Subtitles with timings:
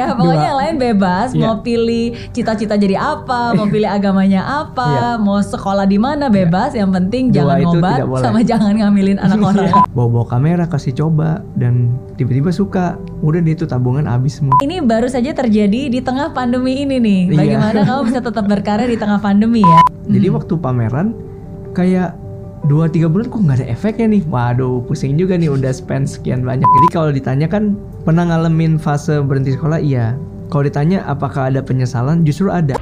[0.00, 0.48] Ya, pokoknya Dua.
[0.48, 1.42] yang lain bebas Iya.
[1.42, 5.10] mau pilih cita-cita jadi apa, mau pilih agamanya apa, Iya.
[5.20, 6.72] mau sekolah di mana bebas.
[6.72, 9.72] Yang penting Dua jangan ngobat sama jangan ngambilin anak orang.
[9.96, 12.96] Bawa-bawa kamera kasih coba dan tiba-tiba suka.
[13.20, 14.56] Udah dia itu tabungan habis semua.
[14.64, 17.20] Ini baru saja terjadi di tengah pandemi ini nih.
[17.28, 17.36] Iya.
[17.36, 19.80] Bagaimana kamu bisa tetap berkarya di tengah pandemi ya?
[20.08, 21.12] Jadi waktu pameran
[21.76, 22.16] kayak
[22.66, 24.22] dua tiga bulan kok nggak ada efeknya nih.
[24.28, 26.66] Waduh, pusing juga nih udah spend sekian banyak.
[26.66, 29.80] Jadi kalau ditanya kan pernah ngalamin fase berhenti sekolah?
[29.80, 30.18] Iya.
[30.50, 32.26] Kalau ditanya apakah ada penyesalan?
[32.26, 32.74] Justru ada.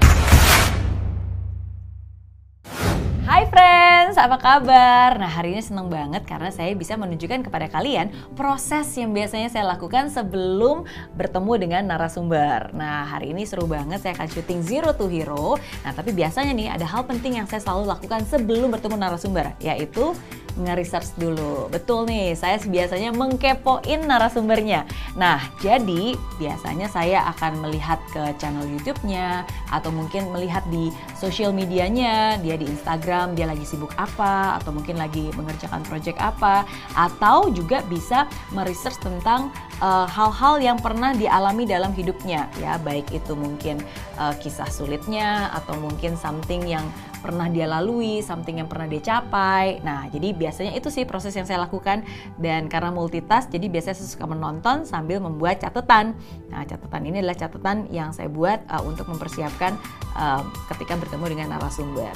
[4.19, 5.15] Apa kabar?
[5.15, 9.63] Nah hari ini seneng banget karena saya bisa menunjukkan kepada kalian proses yang biasanya saya
[9.71, 10.83] lakukan sebelum
[11.15, 12.75] bertemu dengan narasumber.
[12.75, 15.55] Nah hari ini seru banget, saya akan syuting Zero to Hero.
[15.87, 20.11] Nah tapi biasanya nih ada hal penting yang saya selalu lakukan sebelum bertemu narasumber, yaitu
[20.59, 21.71] nge-research dulu.
[21.71, 24.85] Betul nih, saya biasanya mengkepoin narasumbernya.
[25.15, 32.37] Nah, jadi biasanya saya akan melihat ke channel YouTube-nya atau mungkin melihat di sosial medianya,
[32.43, 36.67] dia di Instagram, dia lagi sibuk apa atau mungkin lagi mengerjakan project apa
[36.99, 43.33] atau juga bisa meresearch tentang uh, hal-hal yang pernah dialami dalam hidupnya ya, baik itu
[43.39, 43.79] mungkin
[44.19, 46.85] uh, kisah sulitnya atau mungkin something yang
[47.19, 49.83] pernah dia lalui, something yang pernah dia capai.
[49.83, 52.07] Nah, jadi biasanya itu sih proses yang saya lakukan
[52.39, 56.15] dan karena multitask, jadi biasanya saya suka menonton sambil membuat catatan.
[56.49, 59.75] Nah, catatan ini adalah catatan yang saya buat uh, untuk mempersiapkan
[60.15, 60.43] uh,
[60.75, 62.15] ketika bertemu dengan narasumber.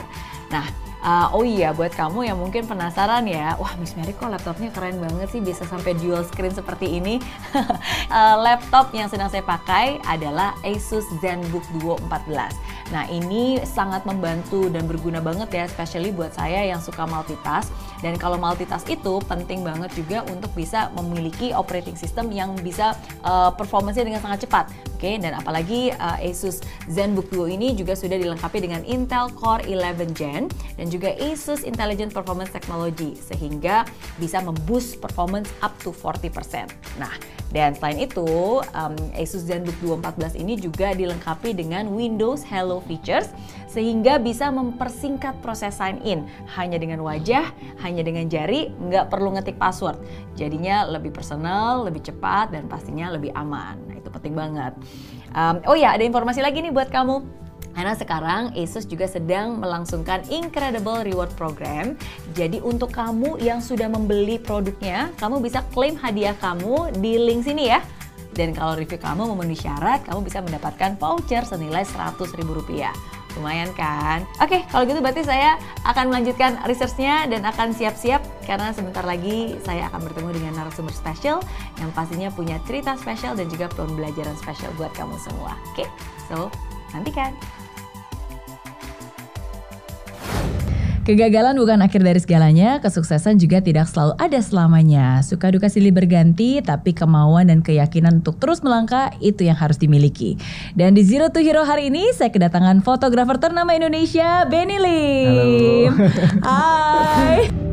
[0.52, 4.70] Nah, uh, oh iya buat kamu yang mungkin penasaran ya, wah Miss Mary kok laptopnya
[4.70, 7.18] keren banget sih bisa sampai dual screen seperti ini.
[8.08, 12.94] uh, laptop yang sedang saya pakai adalah Asus ZenBook Duo 14.
[12.94, 17.72] Nah ini sangat membantu dan berguna banget ya, especially buat saya yang suka multitask.
[18.02, 23.54] Dan kalau multitask itu penting banget juga untuk bisa memiliki operating system yang bisa uh,
[23.54, 24.66] performance-nya dengan sangat cepat.
[24.98, 30.14] Oke, dan apalagi uh, Asus ZenBook Duo ini juga sudah dilengkapi dengan Intel Core 11
[30.14, 30.46] Gen
[30.78, 33.88] dan juga Asus Intelligent Performance Technology sehingga
[34.20, 36.68] bisa memboost performance up to 40%.
[37.00, 37.16] Nah,
[37.52, 43.32] dan selain itu, um, Asus ZenBook Duo 14 ini juga dilengkapi dengan Windows Hello features
[43.72, 47.48] sehingga bisa mempersingkat proses sign in hanya dengan wajah,
[47.80, 49.96] hanya dengan jari, nggak perlu ngetik password.
[50.36, 53.80] Jadinya lebih personal, lebih cepat, dan pastinya lebih aman.
[53.88, 54.76] Nah, itu penting banget.
[55.32, 57.41] Um, oh ya, ada informasi lagi nih buat kamu.
[57.72, 61.96] Karena sekarang Asus juga sedang melangsungkan Incredible Reward Program.
[62.36, 67.72] Jadi untuk kamu yang sudah membeli produknya, kamu bisa klaim hadiah kamu di link sini
[67.72, 67.80] ya.
[68.32, 72.88] Dan kalau review kamu memenuhi syarat, kamu bisa mendapatkan voucher senilai Rp100.000.
[73.36, 74.28] Lumayan kan?
[74.44, 75.56] Oke, kalau gitu berarti saya
[75.88, 81.40] akan melanjutkan researchnya dan akan siap-siap karena sebentar lagi saya akan bertemu dengan narasumber spesial
[81.80, 85.56] yang pastinya punya cerita spesial dan juga pembelajaran spesial buat kamu semua.
[85.72, 85.88] Oke,
[86.28, 86.52] so
[86.92, 87.32] nantikan.
[91.02, 95.18] Kegagalan bukan akhir dari segalanya, kesuksesan juga tidak selalu ada selamanya.
[95.26, 100.38] Suka duka silih berganti, tapi kemauan dan keyakinan untuk terus melangkah itu yang harus dimiliki.
[100.78, 105.90] Dan di Zero to Hero hari ini saya kedatangan fotografer ternama Indonesia, Benny Lim.
[106.46, 107.71] Hai.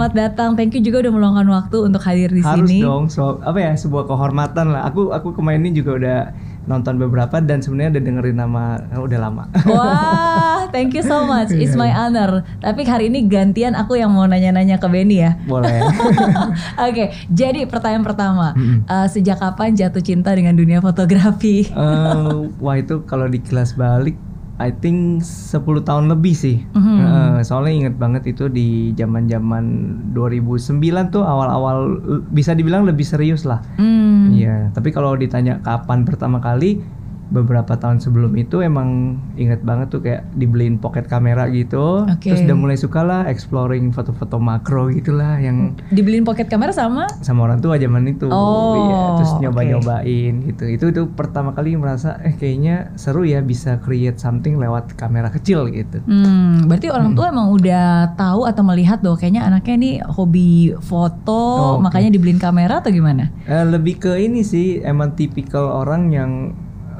[0.00, 0.56] Selamat datang.
[0.56, 2.80] Thank you juga udah meluangkan waktu untuk hadir di Harus sini.
[2.80, 4.88] dong, so, apa ya sebuah kehormatan lah.
[4.88, 6.18] Aku aku kemarin ini juga udah
[6.64, 9.44] nonton beberapa dan sebenarnya udah dengerin nama eh, udah lama.
[9.68, 11.52] Wah, thank you so much.
[11.52, 12.48] It's my honor.
[12.64, 15.36] Tapi hari ini gantian aku yang mau nanya-nanya ke Benny ya.
[15.44, 15.84] Boleh.
[16.88, 18.88] Oke, jadi pertanyaan pertama, Mm-mm.
[18.88, 21.68] Eh, sejak kapan jatuh cinta dengan dunia fotografi?
[21.68, 24.16] Eh, wah itu kalau di kelas balik
[24.60, 26.60] I think 10 tahun lebih sih.
[26.76, 26.96] Mhm.
[27.00, 29.64] Eh, soalnya inget banget itu di zaman-zaman
[30.12, 31.96] 2009 tuh awal-awal
[32.28, 33.64] bisa dibilang lebih serius lah.
[33.80, 34.28] Hmm.
[34.36, 36.84] Iya, tapi kalau ditanya kapan pertama kali
[37.30, 38.88] beberapa tahun sebelum itu emang
[39.34, 42.02] inget banget tuh kayak dibeliin pocket kamera gitu.
[42.04, 42.26] Oke.
[42.26, 47.06] Terus udah mulai suka lah exploring foto-foto makro gitulah yang Dibeliin pocket kamera sama?
[47.20, 48.26] sama orang tua zaman itu.
[48.26, 50.64] Oh, Iya, terus nyoba-nyobain gitu.
[50.66, 55.68] Itu itu pertama kali merasa eh kayaknya seru ya bisa create something lewat kamera kecil
[55.68, 56.02] gitu.
[56.02, 61.30] Hmm, berarti orang tua emang udah tahu atau melihat bahwa kayaknya anaknya ini hobi foto,
[61.30, 61.82] Oh, oke.
[61.82, 63.30] makanya dibeliin kamera atau gimana?
[63.44, 66.30] Eh, lebih ke ini sih emang tipikal orang yang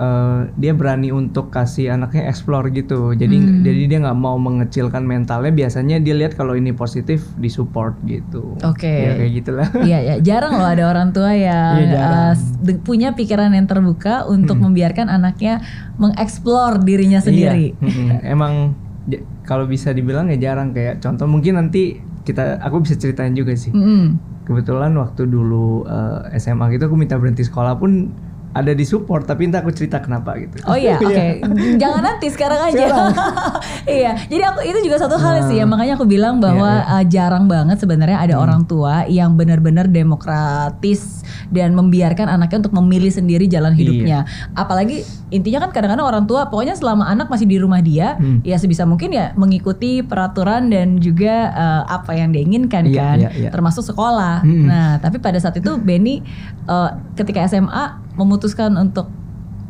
[0.00, 3.12] eh, dia berani untuk kasih anaknya explore gitu.
[3.12, 3.60] Jadi Hmm.
[3.60, 5.52] jadi dia nggak mau mengecilkan mentalnya.
[5.52, 8.56] Biasanya dia lihat kalau ini positif disupport gitu.
[8.60, 8.88] Oke.
[8.88, 9.68] Ya kayak gitulah.
[9.84, 12.32] Iya ya, jarang loh ada orang tua yang Iya, jarang.
[12.32, 15.60] uh, punya pikiran yang terbuka untuk membiarkan anaknya
[15.94, 17.72] mengeksplor dirinya sendiri.
[17.72, 18.08] Iya, mm-mm.
[18.34, 18.52] Emang
[19.04, 23.52] j- kalau bisa dibilang ya jarang kayak contoh mungkin nanti kita aku bisa ceritain juga
[23.52, 23.68] sih.
[23.70, 24.16] Mm-mm.
[24.42, 28.10] Kebetulan waktu dulu eh, SMA gitu aku minta berhenti sekolah pun
[28.50, 30.58] ada di support tapi entah aku cerita kenapa gitu.
[30.66, 31.26] Oh iya, oke.
[31.78, 32.86] Jangan nanti sekarang aja.
[33.86, 34.12] iya.
[34.26, 35.66] Jadi aku itu juga satu hal sih ya.
[35.70, 41.22] Makanya aku bilang bahwa Iya, uh, jarang banget sebenarnya ada orang tua yang benar-benar demokratis
[41.50, 44.26] dan membiarkan anaknya untuk memilih sendiri jalan hidupnya.
[44.54, 48.42] Apalagi intinya kan kadang-kadang orang tua pokoknya selama anak masih di rumah dia, Hmm.
[48.42, 53.16] ya sebisa mungkin ya mengikuti peraturan dan juga uh, apa yang dia inginkan Iya, kan,
[53.18, 53.50] iya, iya.
[53.50, 54.42] termasuk sekolah.
[54.42, 54.66] Hmm.
[54.66, 56.22] Nah, tapi pada saat itu Benny
[56.66, 59.08] uh, ketika SMA memutuskan untuk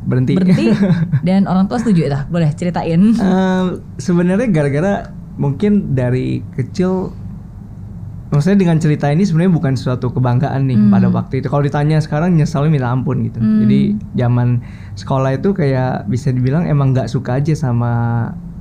[0.01, 0.33] Berhenti.
[0.33, 0.73] berhenti
[1.27, 3.67] dan orang tua setuju ya boleh ceritain Ehm,
[3.97, 4.95] sebenarnya gara-gara
[5.37, 7.13] mungkin dari kecil
[8.31, 10.89] maksudnya dengan cerita ini sebenarnya bukan suatu kebanggaan nih Hmm.
[10.89, 13.61] pada waktu itu kalau ditanya sekarang nyesalnya minta ampun gitu Hmm.
[13.61, 13.81] jadi
[14.17, 14.63] zaman
[14.95, 17.91] sekolah itu kayak bisa dibilang emang nggak suka aja sama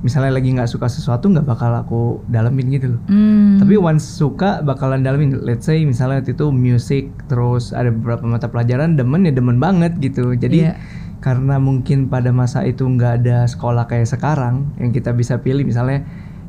[0.00, 3.56] misalnya lagi nggak suka sesuatu nggak bakal aku dalemin gitu loh Hmm.
[3.56, 8.46] tapi once suka bakalan dalemin let's say misalnya waktu itu musik terus ada beberapa mata
[8.46, 10.74] pelajaran demen ya demen banget gitu jadi Iya.
[11.18, 16.00] karena mungkin pada masa itu nggak ada sekolah kayak sekarang yang kita bisa pilih misalnya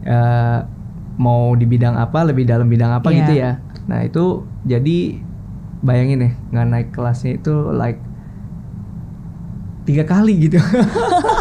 [0.01, 0.59] eh,
[1.13, 3.17] mau di bidang apa lebih dalam bidang apa Iya.
[3.19, 3.51] gitu ya
[3.83, 4.23] nah itu
[4.63, 5.19] jadi
[5.81, 7.99] bayangin ya nggak naik kelasnya itu like
[9.81, 10.61] tiga kali gitu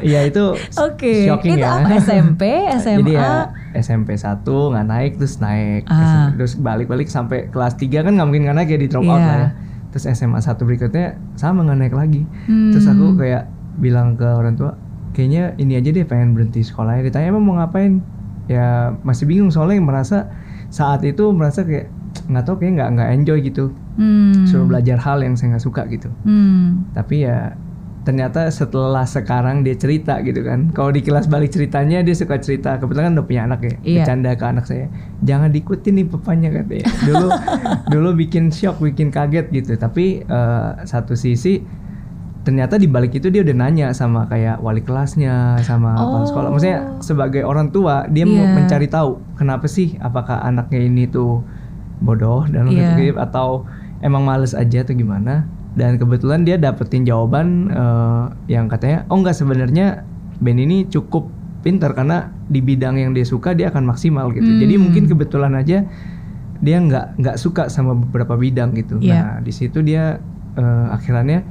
[0.00, 1.84] Iya itu oke shocking itu ya.
[1.96, 2.42] SMP
[2.74, 6.32] SMA Jadi ya SMP 1 nggak naik terus naik Ah.
[6.32, 9.26] terus balik-balik sampai kelas 3 kan nggak mungkin nggak naik ya di drop out Iya.
[9.26, 9.48] lah ya.
[9.90, 12.22] Terus SMA 1 berikutnya sama nggak naik lagi.
[12.46, 12.70] Hmm.
[12.70, 13.44] Terus aku kayak
[13.76, 14.72] bilang ke orang tua,
[15.10, 17.02] kayaknya ini aja deh pengen berhenti sekolahnya.
[17.02, 17.98] Ditanya emang mau ngapain?
[18.46, 20.30] Ya masih bingung soalnya merasa
[20.68, 21.90] saat itu merasa kayak
[22.26, 23.64] nggak tahu kayak nggak nggak enjoy gitu.
[23.94, 24.42] Hmm.
[24.44, 26.06] Suruh belajar hal yang saya nggak suka gitu.
[26.22, 26.86] Hmm.
[26.90, 27.54] Tapi ya
[28.10, 30.74] ternyata setelah sekarang dia cerita gitu kan.
[30.74, 32.74] Kalau di kelas balik ceritanya dia suka cerita.
[32.74, 33.74] Kebetulan kan udah punya anak ya.
[33.80, 34.02] Iya.
[34.02, 34.90] Bercanda ke anak saya.
[35.22, 36.90] Jangan diikutin nih papanya katanya.
[37.06, 37.28] Dulu
[37.94, 39.78] dulu bikin shock, bikin kaget gitu.
[39.78, 41.62] Tapi eh, satu sisi
[42.40, 46.26] ternyata di balik itu dia udah nanya sama kayak wali kelasnya sama kepala Oh.
[46.26, 46.48] sekolah.
[46.50, 48.56] Maksudnya sebagai orang tua dia mau Iya.
[48.58, 51.46] mencari tahu kenapa sih apakah anaknya ini tuh
[52.00, 52.96] bodoh dan Iya.
[52.96, 53.68] kutip atau
[54.00, 59.34] emang males aja atau gimana dan kebetulan dia dapetin jawaban eh, yang katanya oh enggak
[59.34, 60.02] sebenarnya
[60.40, 61.28] Ben ini cukup
[61.60, 64.88] pintar karena di bidang yang dia suka dia akan maksimal gitu jadi Hmm.
[64.88, 65.84] mungkin kebetulan aja
[66.58, 69.12] dia nggak nggak suka sama beberapa bidang gitu Iya.
[69.12, 70.18] nah di situ dia
[70.56, 71.44] eh, akhirnya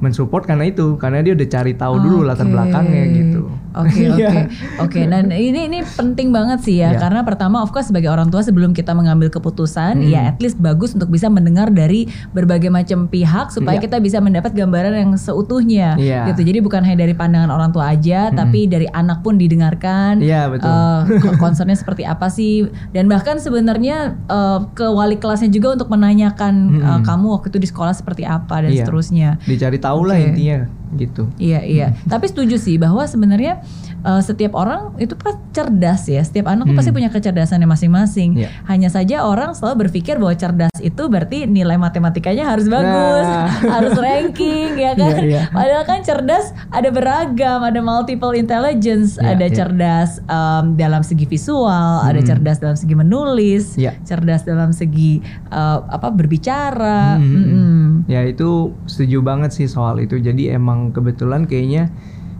[0.00, 4.30] mensupport karena itu karena dia udah cari tahu dulu latar belakangnya gitu Oke oke Iya.
[4.78, 5.00] oke.
[5.04, 6.98] Dan ini ini penting banget sih ya Iya.
[6.98, 10.06] karena pertama of course sebagai orang tua sebelum kita mengambil keputusan Hmm.
[10.06, 13.84] ya at least bagus untuk bisa mendengar dari berbagai macam pihak supaya Iya.
[13.84, 15.94] kita bisa mendapat gambaran yang seutuhnya.
[15.94, 16.26] Hmm.
[16.28, 16.42] gitu.
[16.42, 20.18] Jadi bukan hanya dari pandangan orang tua aja tapi dari anak pun didengarkan.
[20.18, 20.66] Iya, betul.
[20.66, 25.88] Eh, ko- concernnya seperti apa sih dan bahkan sebenarnya eh, ke wali kelasnya juga untuk
[25.88, 27.02] menanyakan eh, Mm-mm.
[27.02, 28.82] kamu waktu itu di sekolah seperti apa dan Iya.
[28.82, 29.28] seterusnya.
[29.42, 30.26] dicari tahu lah Oke.
[30.28, 30.58] intinya
[30.92, 31.86] gitu Iya iya.
[32.04, 33.62] Tapi setuju sih bahwa sebenarnya
[34.00, 36.18] eh, setiap orang itu pas cerdas ya.
[36.20, 36.78] Setiap anak tuh Hmm.
[36.78, 38.30] pasti punya kecerdasannya masing-masing.
[38.36, 38.48] Iya.
[38.64, 43.46] Hanya saja orang selalu berpikir bahwa cerdas itu berarti nilai matematikanya harus bagus, Nah.
[43.68, 45.14] harus ranking ya kan.
[45.14, 45.42] Iya, iya.
[45.48, 49.54] Padahal kan cerdas ada beragam, ada multiple intelligence, Iya, ada iya.
[49.54, 51.68] cerdas em, dalam segi visual,
[52.00, 52.26] ada Hmm.
[52.26, 54.00] cerdas dalam segi menulis, Iya.
[54.02, 57.16] cerdas dalam segi eh, apa berbicara.
[57.16, 57.86] Hmm, hmm, hmm.
[58.06, 58.48] Ya itu
[58.86, 60.16] setuju banget sih soal itu.
[60.16, 61.92] Jadi emang kebetulan kayaknya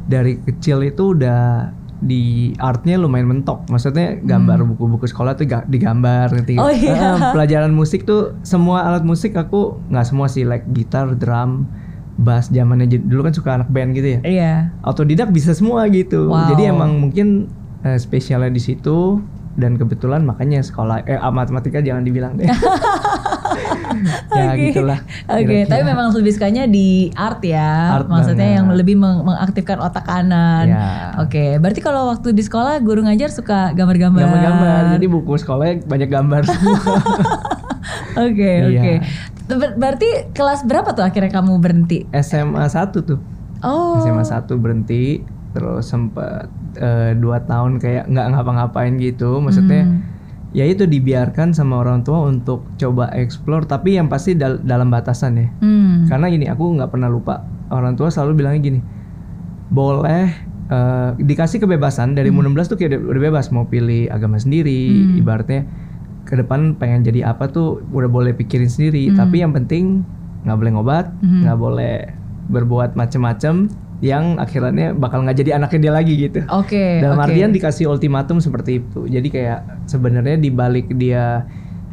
[0.08, 1.70] dari kecil itu udah
[2.00, 3.68] di artnya lumayan mentok.
[3.68, 6.32] Maksudnya gambar buku-buku sekolah tuh ga- digambar?
[6.32, 6.56] Hmm.
[6.56, 6.96] Oh, iya.
[6.96, 11.68] Ah, pelajaran musik tuh semua alat musik aku nggak semua sih like gitar, drum,
[12.16, 14.20] bass zamannya dulu kan suka anak band gitu ya.
[14.24, 14.54] Iya.
[14.80, 16.32] Autodidak bisa semua gitu.
[16.32, 16.56] Wow.
[16.56, 17.52] Jadi emang mungkin
[17.84, 19.20] eh, spesialnya di situ
[19.60, 22.48] dan kebetulan makanya sekolah eh ah, matematika jangan dibilang deh.
[24.32, 24.70] ya Oke.
[24.70, 24.98] gitulah.
[25.26, 25.68] Oke, kira-kira.
[25.68, 27.94] tapi memang lebih sukanya di art ya.
[27.94, 28.56] Art Maksudnya banget.
[28.56, 30.66] yang lebih meng- mengaktifkan otak kanan.
[30.66, 31.14] Ya.
[31.18, 34.20] Oke, berarti kalau waktu di sekolah guru ngajar suka gambar-gambar.
[34.20, 34.82] gambar-gambar.
[34.96, 36.80] Jadi buku sekolahnya banyak gambar semua.
[38.20, 38.66] Oke, Iya.
[38.76, 38.94] oke.
[39.50, 42.06] Ber- Berarti kelas berapa tuh akhirnya kamu berhenti?
[42.12, 43.18] SMA 1 tuh.
[43.60, 43.98] Oh.
[43.98, 49.38] SMA 1 berhenti terus sempet eh, dua tahun kayak nggak ngapa-ngapain gitu.
[49.38, 50.00] Maksudnya Hmm.
[50.50, 55.36] ya itu dibiarkan sama orang tua untuk coba explore tapi yang pasti dal- dalam batasan
[55.36, 55.46] ya.
[55.58, 56.06] Hmm.
[56.06, 57.42] Karena gini, aku nggak pernah lupa.
[57.68, 58.80] Orang tua selalu bilangnya gini,
[59.68, 60.26] boleh
[60.66, 64.86] eh, dikasih kebebasan dari umur 16 tuh kayak udah, udah bebas mau pilih agama sendiri,
[65.16, 65.66] ibaratnya
[66.22, 69.10] ke depan pengen jadi apa tuh udah boleh pikirin sendiri.
[69.12, 70.06] Tapi yang penting
[70.40, 71.06] nggak boleh ngobat,
[71.42, 71.94] nggak boleh
[72.48, 73.66] berbuat macem-macem
[74.00, 76.40] yang akhirnya bakal nggak jadi anaknya dia lagi gitu.
[76.48, 77.04] Oke.
[77.04, 77.24] Dalam oke.
[77.28, 79.04] artian dikasih ultimatum seperti itu.
[79.04, 81.44] Jadi kayak sebenarnya dibalik dia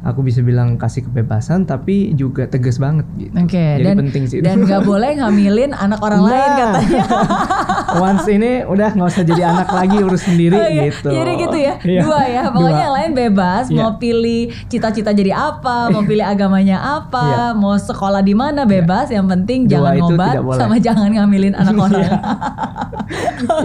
[0.08, 3.36] aku bisa bilang kasih kebebasan tapi juga tegas banget gitu.
[3.36, 4.40] Oke, Jadi dan penting sih.
[4.40, 7.04] dan nggak boleh ngambilin anak orang lain Nah, katanya.
[8.08, 10.84] Once ini udah nggak usah jadi anak lagi urus sendiri Oh, iya.
[10.88, 11.10] gitu.
[11.10, 12.02] Jadi gitu ya, Iya.
[12.02, 12.44] dua ya.
[12.48, 12.84] Pokoknya Dua.
[12.84, 13.64] yang lain bebas.
[13.68, 13.78] Iya.
[13.78, 17.46] Mau pilih cita-cita jadi apa, mau pilih agamanya apa, Iya.
[17.54, 19.10] mau sekolah di mana bebas.
[19.10, 22.00] Yang penting Dua jangan ngobat sama jangan ngambilin anak orang.
[22.00, 22.12] Iya.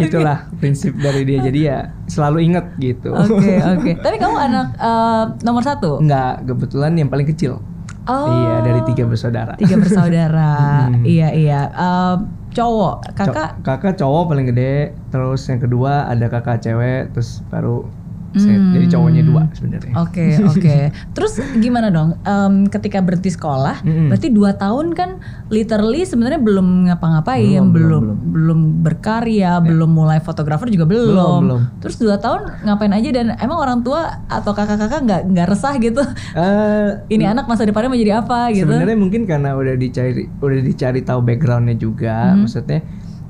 [0.05, 1.39] Itulah prinsip dari dia.
[1.41, 3.11] Jadi ya selalu inget gitu.
[3.13, 3.91] Oke oke.
[3.99, 5.99] Tapi kamu anak eh, nomor satu.
[5.99, 7.61] Enggak, kebetulan yang paling kecil.
[8.03, 8.27] Oh.
[8.27, 9.53] Iya, dari tiga bersaudara.
[9.55, 10.51] Tiga bersaudara.
[10.83, 11.07] Hmm.
[11.07, 11.61] Iya iya.
[11.71, 12.15] Eh,
[12.53, 13.33] cowok, kakak.
[13.33, 17.87] Co- kakak cowok paling gede, terus yang kedua ada kakak cewek, terus baru
[18.35, 18.57] saya.
[18.57, 18.73] Hmm.
[18.73, 19.93] Jadi cowoknya dua sebenarnya.
[19.99, 20.77] Oke oke.
[21.12, 22.17] Terus gimana dong?
[22.23, 24.09] Em, ketika berhenti sekolah, Mm-mm.
[24.09, 30.19] berarti dua tahun kan literally sebenarnya belum ngapa-ngapain, Belum, belum belum, belum, berkarya, belum mulai
[30.19, 31.09] fotografer juga belum.
[31.12, 31.61] Belum, belum.
[31.81, 36.03] Terus dua tahun ngapain aja dan emang orang tua atau kakak-kakak nggak nggak resah gitu?
[36.33, 38.65] Eh, Ini anak masa depannya mau jadi apa gitu?
[38.65, 42.45] Sebenarnya mungkin karena udah dicari udah dicari tahu backgroundnya juga, Hmm.
[42.45, 42.81] maksudnya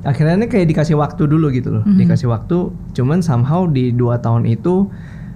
[0.03, 1.97] akhirnya ini kayak dikasih waktu dulu gitu loh, Hmm.
[1.97, 2.71] dikasih waktu.
[2.93, 4.91] Cuman somehow di dua tahun itu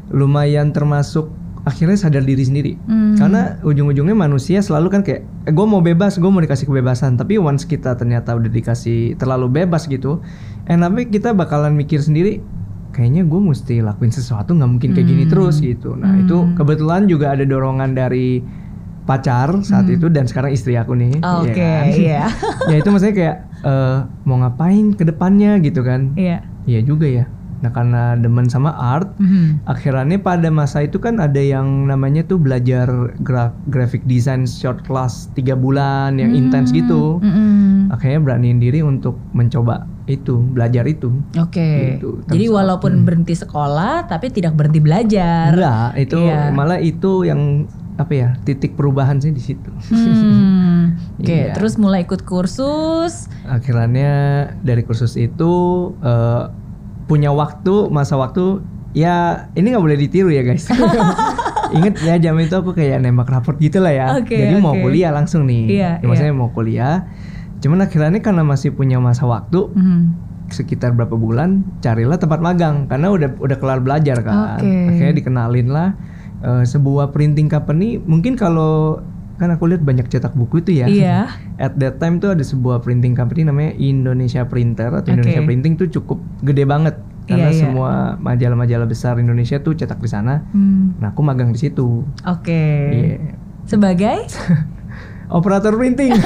[0.09, 1.31] lumayan termasuk
[1.63, 2.73] akhirnya sadar diri sendiri.
[2.87, 3.19] Hmm.
[3.19, 7.19] Karena ujung-ujungnya manusia selalu kan kayak, eh, gue mau bebas, gue mau dikasih kebebasan.
[7.19, 10.23] Tapi once kita ternyata udah dikasih terlalu bebas gitu,
[10.65, 12.39] eh tapi kita bakalan mikir sendiri,
[12.91, 15.33] kayaknya gue mesti lakuin sesuatu nggak mungkin kayak gini Hmm.
[15.33, 15.99] terus gitu.
[15.99, 18.47] Nah itu kebetulan juga ada dorongan dari
[19.03, 21.19] pacar saat itu dan sekarang istri aku nih.
[21.19, 21.47] Hmm.
[21.47, 21.85] Oke, ya kan?
[21.91, 22.23] iya.
[22.71, 26.15] ya itu maksudnya kayak eh, mau ngapain ke depannya gitu kan?
[26.15, 26.47] Iya.
[26.65, 27.27] Iya juga ya.
[27.57, 29.65] Nah karena demen sama art, Mhm.
[29.65, 32.87] akhirannya pada masa itu kan ada yang namanya tuh belajar
[33.19, 37.17] gra- graphic design short class tiga bulan yang intens gitu.
[37.19, 37.89] Mhm.
[37.89, 41.11] Akhirnya beraniin diri untuk mencoba itu, belajar itu.
[41.35, 41.97] Oke.
[41.97, 42.23] Gitu.
[42.29, 45.51] Jadi walaupun berhenti sekolah tapi tidak berhenti belajar.
[45.51, 46.53] Enggak, itu Iya.
[46.53, 49.73] malah itu yang apa ya titik perubahan sih di situ.
[49.89, 50.97] Hmm.
[51.21, 51.53] Oke, Iya.
[51.53, 53.33] terus mulai ikut kursus.
[53.43, 54.13] Akhirnya
[54.61, 55.53] dari kursus itu
[55.99, 56.43] eh,
[57.07, 58.61] punya waktu masa waktu
[58.93, 60.69] ya ini nggak boleh ditiru ya guys.
[61.77, 64.07] Ingat ya jam itu aku kayak nembak raport gitu lah ya.
[64.15, 64.83] Oke, Jadi mau oke.
[64.83, 65.65] kuliah langsung nih.
[65.73, 67.09] Iya, Ya, maksudnya mau kuliah.
[67.59, 70.01] Cuman akhirnya karena masih punya masa waktu Mhm.
[70.47, 74.61] sekitar berapa bulan carilah tempat magang karena udah udah kelar belajar kan.
[74.61, 74.71] Oke.
[74.87, 75.99] Akhirnya dikenalin lah
[76.43, 78.01] eh, sebuah printing company.
[78.01, 79.01] Mungkin kalau
[79.37, 80.87] kan aku lihat banyak cetak buku itu ya.
[80.89, 81.19] Iya.
[81.65, 85.13] At that time tuh ada sebuah printing company namanya Indonesia Printer atau Oke.
[85.13, 87.61] Indonesia Printing tuh cukup gede banget karena Iya, iya.
[87.67, 87.91] semua
[88.23, 90.47] majalah-majalah besar Indonesia tuh cetak di sana.
[90.55, 90.95] Hmm.
[91.03, 92.07] Nah, aku magang di situ.
[92.25, 92.65] Oke.
[92.93, 93.35] Iya.
[93.67, 94.25] Sebagai?
[95.37, 96.15] Operator printing.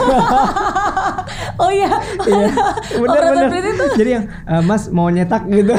[1.56, 1.90] Oh iya.
[2.20, 2.48] Iya.
[2.92, 3.48] Bener Operator bener.
[3.48, 3.88] printing tuh.
[3.94, 5.74] Jadi yang "Eh, Mas mau nyetak gitu.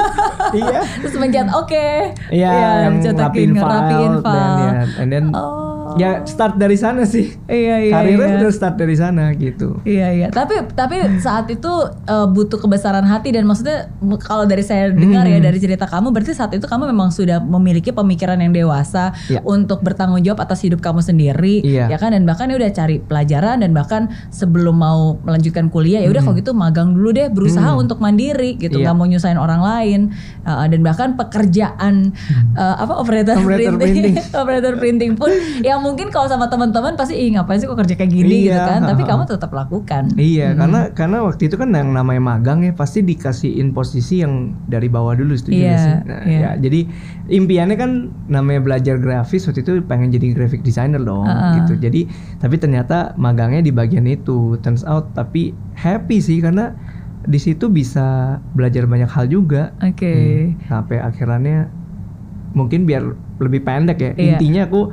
[0.58, 0.80] iya.
[0.98, 1.86] Terus mencet oke.
[2.28, 2.52] Iya,
[2.84, 4.58] yang cetakin, rapiin file, ngerapiin dan file.
[4.58, 5.67] ya, and then Oh.
[5.96, 7.32] Ya start dari sana sih.
[7.46, 7.92] Iya iya.
[7.94, 8.38] Karirnya iya.
[8.42, 9.80] udah start dari sana gitu.
[9.82, 11.72] Iya iya, tapi tapi saat itu
[12.04, 13.88] eh, butuh kebesaran hati dan maksudnya
[14.20, 15.46] kalau dari saya dengar ya Hmm.
[15.46, 19.40] dari cerita kamu berarti saat itu kamu memang sudah memiliki pemikiran yang dewasa Iya.
[19.42, 21.86] untuk bertanggung jawab atas hidup kamu sendiri, Iya.
[21.86, 26.08] ya kan dan bahkan ya udah cari pelajaran dan bahkan sebelum mau melanjutkan kuliah ya
[26.08, 28.82] udah kalau gitu magang dulu deh berusaha untuk mandiri gitu Hmm.
[28.82, 28.84] Iya.
[28.84, 30.00] nggak mau nyusahin orang lain
[30.42, 32.10] Eh, dan bahkan pekerjaan
[32.54, 33.44] eh, apa operator, Hmm.
[33.46, 34.32] Operator printing, printing.
[34.42, 35.30] operator printing pun
[35.60, 38.68] yang mungkin kalau sama teman-teman pasti ih ngapain sih kok kerja kayak gini gitu Iya,
[38.68, 42.70] kan tapi kamu tetap lakukan Iya, karena karena waktu itu kan yang namanya magang ya
[42.70, 45.94] pasti dikasihin posisi yang dari bawah dulu setuju nggak sih?
[46.04, 46.38] Nah, iya.
[46.38, 46.80] ya, jadi
[47.28, 47.90] impiannya kan
[48.26, 51.62] namanya belajar grafis waktu itu pengen jadi graphic designer dong Ha-ha.
[51.62, 51.78] gitu.
[51.78, 52.06] Jadi
[52.36, 54.56] tapi ternyata magangnya di bagian itu.
[54.60, 56.72] Turns out tapi happy sih karena
[57.20, 59.70] di situ bisa belajar banyak hal juga.
[59.78, 61.68] oke Hmm, Sampai akhirnya
[62.48, 63.04] mungkin biar
[63.38, 64.12] lebih pendek ya.
[64.12, 64.34] Iya.
[64.34, 64.90] Intinya aku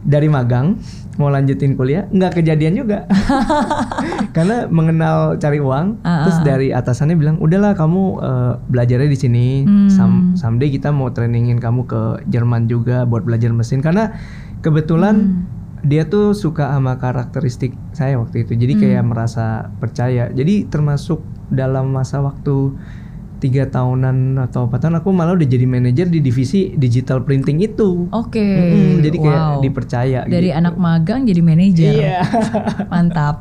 [0.00, 0.80] dari magang
[1.16, 3.04] mau lanjutin kuliah nggak kejadian juga
[4.36, 6.46] karena mengenal cari uang Ah, terus ah, ah.
[6.46, 9.90] dari atasannya bilang udahlah kamu eh, belajarnya di sini Hmm.
[9.90, 14.16] Some- someday kita mau trainingin kamu ke Jerman juga buat belajar mesin karena
[14.58, 15.44] kebetulan Hmm.
[15.82, 19.10] dia tuh suka sama karakteristik saya waktu itu jadi kayak Hmm.
[19.10, 22.72] merasa percaya jadi termasuk dalam masa waktu
[23.40, 28.04] tiga tahunan atau empat tahun aku malah udah jadi manajer di divisi digital printing itu
[28.12, 28.38] Oke.
[28.38, 29.58] Mm-mm, jadi kayak wow.
[29.58, 30.58] dipercaya Dari gitu.
[30.60, 31.92] anak magang jadi manajer.
[31.96, 32.20] iya
[32.92, 33.40] Mantap.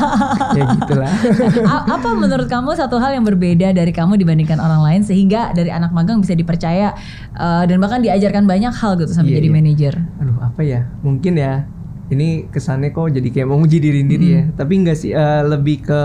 [0.58, 1.12] ya gitulah
[1.96, 5.90] apa menurut kamu satu hal yang berbeda dari kamu dibandingkan orang lain sehingga dari anak
[5.90, 6.92] magang bisa dipercaya
[7.32, 9.56] eh, dan bahkan diajarkan banyak hal gitu sampai Iya, jadi iya.
[9.56, 9.94] manajer?
[10.18, 11.64] aduh apa ya mungkin ya
[12.08, 15.84] ini kesannya kok jadi kayak mau muji diri sendiri ya tapi enggak sih eh, lebih
[15.84, 16.00] ke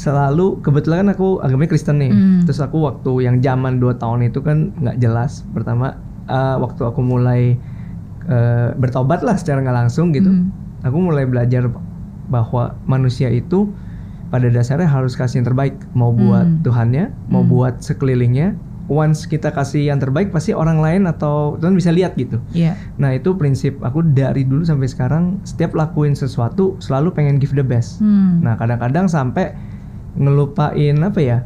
[0.00, 2.40] selalu kebetulan kan aku agamanya Kristen nih Mm.
[2.44, 7.00] terus aku waktu yang zaman 2 tahun itu kan nggak jelas pertama eh, waktu aku
[7.00, 7.60] mulai
[8.26, 10.48] eh, bertobat lah secara nggak langsung gitu Mm.
[10.80, 11.68] aku mulai belajar
[12.26, 13.68] bahwa manusia itu
[14.30, 16.62] pada dasarnya harus kasih yang terbaik mau buat Hmm.
[16.62, 17.50] Tuhannya mau Hmm.
[17.50, 18.54] buat sekelilingnya
[18.86, 22.78] once kita kasih yang terbaik pasti orang lain atau Tuhan bisa lihat gitu Iya.
[22.96, 27.62] Nah itu prinsip aku dari dulu sampai sekarang setiap lakuin sesuatu selalu pengen give the
[27.62, 27.98] best.
[27.98, 28.38] Hmm.
[28.38, 29.50] Nah kadang-kadang sampai
[30.16, 31.38] ngelupain apa ya?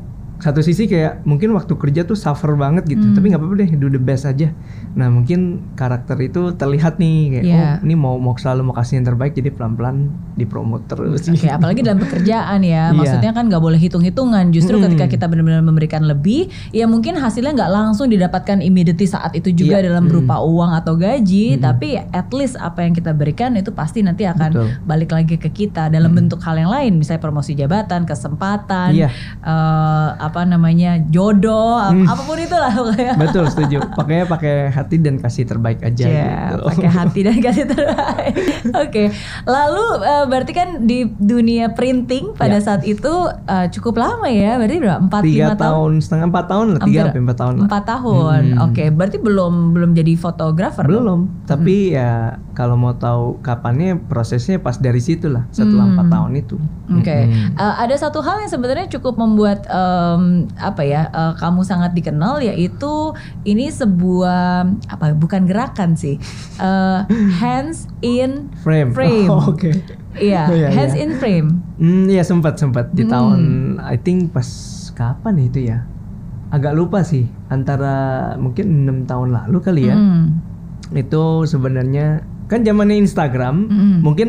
[0.45, 3.17] Satu sisi kayak mungkin waktu kerja tuh suffer banget gitu, Hmm.
[3.17, 4.53] tapi nggak apa-apa deh, do the best aja.
[4.93, 5.41] Nah mungkin
[5.73, 7.57] karakter itu terlihat nih kayak Iya.
[7.57, 11.25] oh ini mau mau selalu mau kasih yang terbaik, jadi pelan-pelan dipromot terus.
[11.27, 12.93] Oke, apalagi dalam pekerjaan ya, Iya.
[12.93, 14.53] maksudnya kan nggak boleh hitung-hitungan.
[14.53, 14.93] Justru Mm-mm.
[14.93, 19.81] ketika kita benar-benar memberikan lebih, ya mungkin hasilnya nggak langsung didapatkan immediately saat itu juga
[19.81, 19.89] Iya.
[19.89, 24.27] dalam berupa uang atau gaji, tapi at least apa yang kita berikan itu pasti nanti
[24.27, 24.69] akan Betul.
[24.85, 29.09] balik lagi ke kita dalam bentuk hal yang lain, misalnya promosi jabatan, kesempatan, Iya.
[29.41, 32.11] eh, apa namanya jodoh, ap- Mm.
[32.11, 33.15] apa pun itulah pokoknya.
[33.15, 33.79] Betul setuju.
[33.95, 36.03] Pakainya pakai hati dan kasih terbaik aja.
[36.03, 36.67] Ya, gitu.
[36.67, 38.35] pakai hati dan kasih terbaik.
[38.75, 39.05] Oke,
[39.45, 42.63] lalu eh, berarti kan di dunia printing pada Ya.
[42.65, 43.13] saat itu
[43.45, 44.99] eh, cukup lama ya, berarti berapa?
[45.01, 45.59] Empat Tiga tahun.
[45.61, 47.55] tahun, setengah empat tahun lah, tiga sampai empat tahun.
[47.63, 48.43] Empat tahun.
[48.51, 48.65] Hmm.
[48.65, 50.83] Oke, berarti belum belum jadi fotografer.
[50.83, 50.91] dong?
[50.91, 52.13] Belum, tapi ya
[52.51, 56.57] kalau mau tahu kapannya prosesnya pas dari situ lah setelah empat tahun itu.
[56.93, 57.55] Oke, Mm-mm.
[57.55, 59.63] Eh, ada satu hal yang sebenarnya cukup membuat
[60.55, 63.13] apa ya eh, kamu sangat dikenal yaitu
[63.43, 66.17] ini sebuah apa bukan gerakan sih,
[66.57, 66.99] Eh,
[67.41, 68.91] hands in Frame.
[68.91, 69.29] frame.
[69.29, 69.73] Oh, Oke.
[70.15, 71.03] Iya, Oh, iya, hands iya.
[71.03, 71.49] in frame.
[71.75, 73.11] Hmm, ya sempat sempat di Mm.
[73.11, 73.41] tahun
[73.83, 74.47] I think pas
[74.93, 75.83] kapan itu ya?
[76.49, 77.27] Agak lupa sih.
[77.49, 77.95] Antara
[78.37, 79.97] mungkin enam tahun lalu kali ya.
[79.97, 80.25] Mm.
[80.95, 83.67] Itu sebenarnya kan zamannya Instagram.
[83.67, 83.97] Mm.
[84.01, 84.29] Mungkin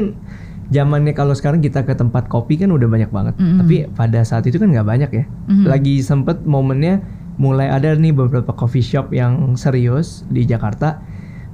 [0.73, 3.35] zamannya kalau sekarang kita ke tempat kopi kan udah banyak banget.
[3.37, 3.57] Mm.
[3.61, 5.25] Tapi pada saat itu kan nggak banyak ya.
[5.49, 5.65] Mhm.
[5.69, 7.01] Lagi sempet momennya
[7.35, 11.03] mulai ada nih beberapa coffee shop yang serius di Jakarta.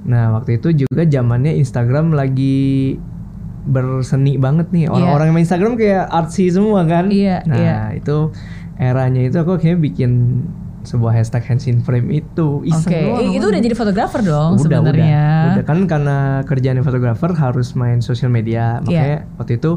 [0.06, 2.96] Nah waktu itu juga zamannya Instagram lagi
[3.62, 7.10] berseni banget nih orang-orang yang main Instagram kayak artsy semua kan.
[7.10, 7.78] Iya, Nah iya.
[7.94, 8.34] itu
[8.80, 10.10] eranya itu aku kayaknya bikin
[10.82, 12.60] sebuah hashtag hands in frame itu.
[12.60, 13.22] Oke, doang.
[13.22, 15.22] i- itu udah jadi fotografer dong udah, sebenarnya.
[15.22, 18.84] Udah, udah kan karena kerjaan fotografer harus main sosial media, Iya.
[18.84, 19.72] makanya waktu itu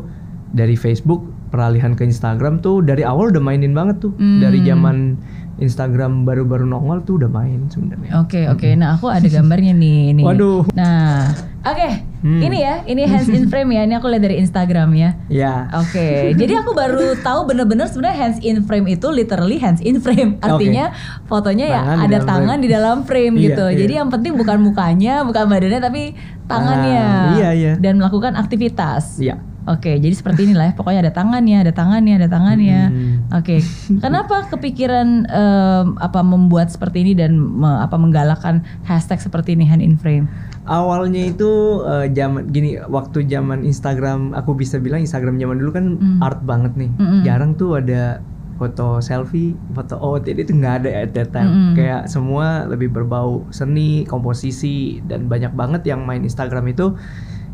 [0.52, 4.12] dari Facebook peralihan ke Instagram tuh dari awal udah mainin banget tuh.
[4.13, 4.39] Hmm.
[4.39, 5.15] Dari zaman
[5.56, 8.12] Instagram baru-baru nongol tuh udah main sebenarnya.
[8.20, 10.12] Oke oke, nah aku ada gambarnya nih.
[10.18, 10.24] nih.
[10.24, 10.68] Waduh.
[10.72, 11.32] Nah,
[11.63, 11.89] oke,
[12.20, 12.41] Hmm.
[12.41, 13.86] ini ya, ini hands in frame ya.
[13.86, 15.13] Ini aku lihat dari Instagram ya.
[15.30, 15.70] Ya.
[15.78, 20.41] Oke, jadi aku baru tahu bener-bener sebenarnya hands in frame itu literally hands in frame.
[20.41, 20.89] Artinya
[21.24, 22.60] fotonya ya Tangan di ada dalam tangan frame.
[22.60, 23.65] di dalam frame Iya, gitu.
[23.68, 23.78] iya.
[23.78, 26.02] Jadi yang penting bukan mukanya, bukan badannya, tapi
[26.46, 27.04] tangannya.
[27.06, 27.74] Ah, iya, iya.
[27.78, 29.22] Dan melakukan aktivitas.
[29.22, 29.38] Iya.
[29.65, 30.73] Oke, jadi seperti inilah ya.
[30.73, 32.82] Pokoknya ada tangannya, ada tangannya, ada tangannya.
[32.86, 33.15] Hmm.
[33.34, 33.65] Oke,
[33.97, 39.82] kenapa kepikiran em, apa membuat seperti ini dan me- apa menggalakkan hashtag seperti ini hand
[39.82, 40.30] in frame?
[40.65, 41.49] Awalnya itu
[41.82, 46.21] eh, zaman gini waktu zaman Instagram aku bisa bilang Instagram zaman dulu kan Hmm.
[46.21, 46.89] art banget nih.
[46.95, 47.21] Mm-mm.
[47.21, 48.21] Jarang tuh ada
[48.56, 51.49] foto selfie, foto OOTD itu nggak ada at that time.
[51.49, 51.73] Mm-mm.
[51.73, 56.95] Kayak semua lebih berbau seni, komposisi dan banyak banget yang main Instagram itu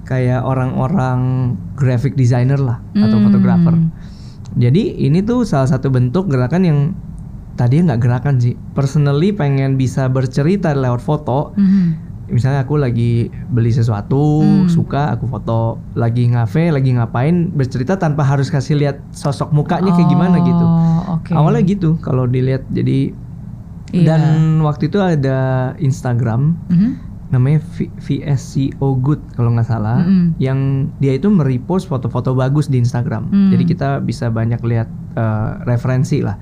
[0.03, 3.25] kayak orang-orang graphic designer lah atau Hmm.
[3.27, 3.75] fotografer.
[4.51, 6.79] Jadi ini tuh salah satu bentuk gerakan yang
[7.55, 8.55] tadinya nggak gerakan sih.
[8.71, 12.11] Personally pengen bisa bercerita lewat foto Mhm.
[12.27, 14.67] misalnya aku lagi beli sesuatu Hmm.
[14.67, 15.59] suka aku foto
[15.93, 21.19] lagi ngafe lagi ngapain bercerita tanpa harus kasih lihat sosok mukanya kayak gimana gitu Oh,
[21.19, 21.35] Oke.
[21.35, 23.11] awalnya gitu kalau dilihat jadi
[23.91, 24.15] Iya.
[24.15, 24.21] dan
[24.63, 25.39] waktu itu ada
[25.75, 26.91] Instagram Mhm.
[27.31, 30.35] Namanya V- VSCO Good kalau nggak salah Mm-mm.
[30.37, 33.49] yang dia itu merepost foto-foto bagus di Instagram Hmm.
[33.49, 36.35] jadi kita bisa banyak lihat eh, referensi lah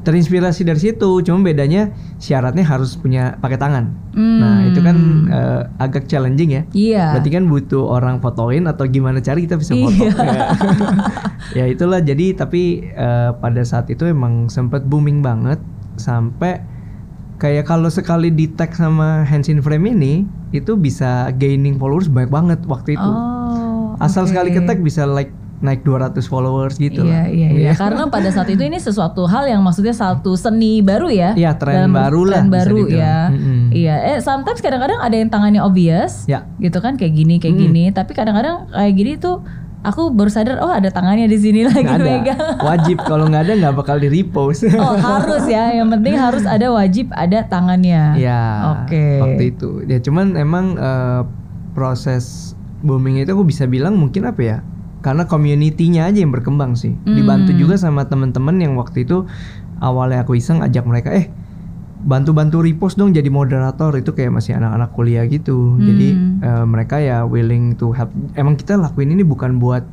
[0.00, 1.20] terinspirasi dari situ.
[1.20, 3.92] Cuma bedanya syaratnya harus punya pakai tangan.
[4.16, 4.40] Hmm.
[4.40, 4.96] Nah itu kan
[5.28, 6.62] eh, agak challenging ya.
[6.72, 7.04] Iya.
[7.12, 9.92] Berarti kan butuh orang fotoin atau gimana cari kita bisa foto.
[10.00, 10.42] Iya.
[11.58, 15.60] ya itulah jadi tapi eh, pada saat itu emang sempet booming banget
[16.00, 16.64] sampai
[17.40, 22.28] kayak kalau sekali di tag sama hands in frame ini itu bisa gaining followers banyak
[22.28, 23.10] banget waktu itu.
[23.10, 23.96] Oh.
[23.96, 24.30] Asal oke.
[24.30, 27.24] sekali ke tag bisa like naik 200 followers gitu Iya, lah.
[27.28, 27.72] iya, iya.
[27.76, 31.36] Karena pada saat itu ini sesuatu hal yang maksudnya satu seni baru ya.
[31.36, 33.28] Iya, tren Dalam baru lah Tren baru ya.
[33.28, 33.68] Mm-mm.
[33.68, 33.94] Iya.
[34.08, 36.24] Eh, sometimes kadang-kadang ada yang tangannya obvious.
[36.24, 36.48] Ya.
[36.56, 37.62] Gitu kan kayak gini, kayak Mm.
[37.68, 37.84] gini.
[37.92, 39.44] Tapi kadang-kadang kayak gini tuh
[39.80, 42.04] aku baru sadar oh ada tangannya di sini lagi Nggak ada.
[42.04, 42.40] megang.
[42.60, 44.68] Wajib kalau nggak ada nggak bakal di repost.
[44.76, 48.16] Oh harus ya, yang penting harus ada wajib ada tangannya.
[48.16, 48.40] Ya,
[48.84, 49.20] Oke.
[49.20, 49.84] waktu itu.
[49.84, 51.22] Ya cuman emang eh,
[51.72, 54.58] proses booming itu aku bisa bilang mungkin apa ya?
[55.00, 56.92] Karena community-nya aja yang berkembang sih.
[56.92, 57.16] Hmm.
[57.16, 59.24] Dibantu juga sama teman-teman yang waktu itu
[59.80, 61.32] awalnya aku iseng ajak mereka, eh
[62.00, 65.76] bantu-bantu repost dong jadi moderator itu kayak masih anak-anak kuliah gitu.
[65.76, 66.40] Jadi Hmm.
[66.40, 68.08] eh, mereka ya willing to help.
[68.34, 69.84] Emang kita lakuin ini bukan buat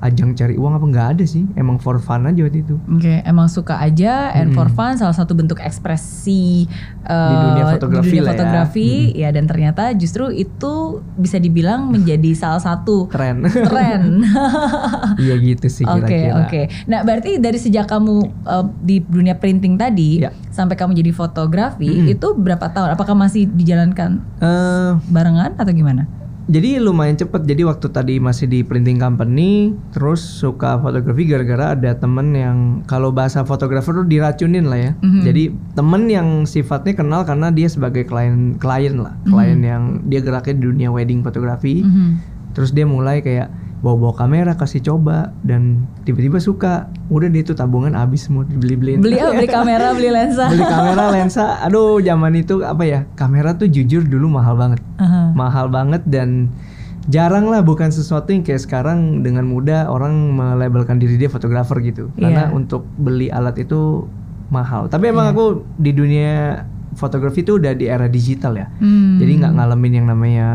[0.00, 1.42] ajang cari uang apa nggak ada sih.
[1.52, 2.78] Emang for fun aja waktu itu.
[2.88, 4.76] Oke, emang suka aja and for Mm-mm.
[4.76, 8.32] fun salah satu bentuk ekspresi Di dunia eh, fotografi di dunia lah ya.
[8.32, 10.74] fotografi ya dan ternyata justru itu
[11.14, 13.42] bisa dibilang menjadi salah satu Keren.
[13.68, 14.22] tren.
[15.18, 16.44] Iya gitu sih Oke kira-kira.
[16.44, 16.62] oke.
[16.86, 20.30] Nah berarti dari sejak kamu eh, di dunia printing tadi Ya.
[20.48, 22.12] sampai kamu jadi fotografi Mm-mm.
[22.12, 22.92] itu berapa tahun?
[22.92, 26.06] Apakah masih dijalankan Eh, barengan atau gimana?
[26.48, 27.44] Jadi lumayan cepet.
[27.44, 32.56] Jadi waktu tadi masih di printing company, terus suka fotografi gara-gara ada temen yang
[32.88, 34.92] kalau bahasa fotografer tuh diracunin lah ya.
[35.04, 35.20] Mhm.
[35.28, 35.44] Jadi
[35.76, 39.28] temen yang sifatnya kenal karena dia sebagai klien klien lah, Mhm.
[39.28, 41.84] klien yang dia geraknya di dunia wedding fotografi.
[41.84, 42.08] Mhm.
[42.56, 46.90] Terus dia mulai kayak bawa-bawa kamera kasih coba dan tiba-tiba suka.
[47.08, 48.98] Udah dia itu tabungan habis semua dibeli-beliin.
[48.98, 49.32] Beli apa?
[49.34, 50.50] Beli kamera, beli lensa.
[50.50, 51.44] beli kamera lensa.
[51.62, 53.06] Aduh, zaman itu apa ya?
[53.14, 55.30] Kamera tuh jujur dulu mahal banget Aha.
[55.32, 56.50] mahal banget dan
[57.06, 62.12] jarang lah bukan sesuatu yang kayak sekarang dengan mudah orang melabelkan diri dia fotografer gitu
[62.14, 62.52] karena Iya.
[62.52, 64.04] untuk beli alat itu
[64.48, 65.32] mahal tapi emang Iya.
[65.32, 65.44] aku
[65.80, 66.32] di dunia
[66.92, 69.16] fotografi itu udah di era digital ya Hmm.
[69.16, 70.46] jadi nggak ngalamin yang namanya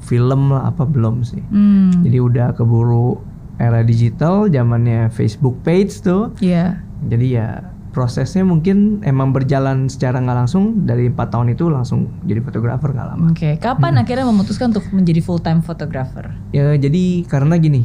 [0.00, 2.00] film lah apa belum sih Hmm.
[2.00, 3.20] jadi udah keburu
[3.56, 6.80] era digital zamannya Facebook page tuh Iya.
[7.02, 7.48] jadi ya
[7.90, 13.08] prosesnya mungkin emang berjalan secara nggak langsung dari empat tahun itu langsung jadi fotografer nggak
[13.08, 16.30] lama Oke, kapan akhirnya memutuskan untuk menjadi full time photographer?
[16.50, 17.82] Ya jadi karena gini,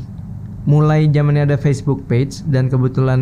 [0.63, 3.21] mulai zamannya ada Facebook page dan kebetulan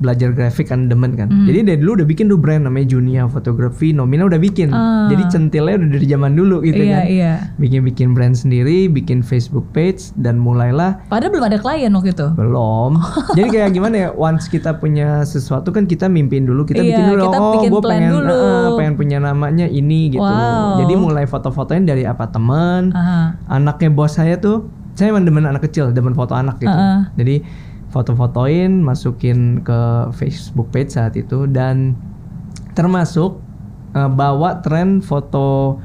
[0.00, 1.28] belajar grafik kan demen kan.
[1.28, 1.44] Hmm.
[1.44, 4.72] Jadi dari dulu udah bikin tuh brand namanya Junia Fotografi, Nomina udah bikin.
[4.72, 5.06] Ah.
[5.12, 7.04] Jadi centilnya udah dari zaman dulu gitu iya, kan.
[7.06, 7.32] iya.
[7.60, 12.26] Bikin-bikin brand sendiri, bikin Facebook page dan mulailah Padahal belum ada klien waktu itu.
[12.32, 12.90] belum.
[13.36, 14.08] Jadi kayak gimana ya?
[14.16, 17.22] Once kita punya sesuatu kan kita mimpin dulu, kita Iya, bikin dulu.
[17.28, 18.32] kita oh, gue pengen, dulu.
[18.32, 20.24] eh, pengen punya namanya ini gitu.
[20.24, 20.80] Wow.
[20.80, 23.36] Jadi mulai foto-fotoin dari apartemen, Aha.
[23.52, 27.00] anaknya bos saya tuh saya emang demen anak kecil demen foto anak gitu Heeh.
[27.16, 27.34] jadi
[27.90, 31.98] foto-fotoin masukin ke Facebook page saat itu dan
[32.74, 33.42] termasuk
[33.92, 35.78] eh, bawa tren foto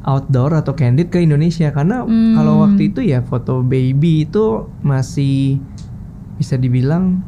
[0.00, 2.32] outdoor atau candid ke Indonesia karena Hmm.
[2.32, 5.60] kalau waktu itu ya foto baby itu masih
[6.40, 7.20] bisa dibilang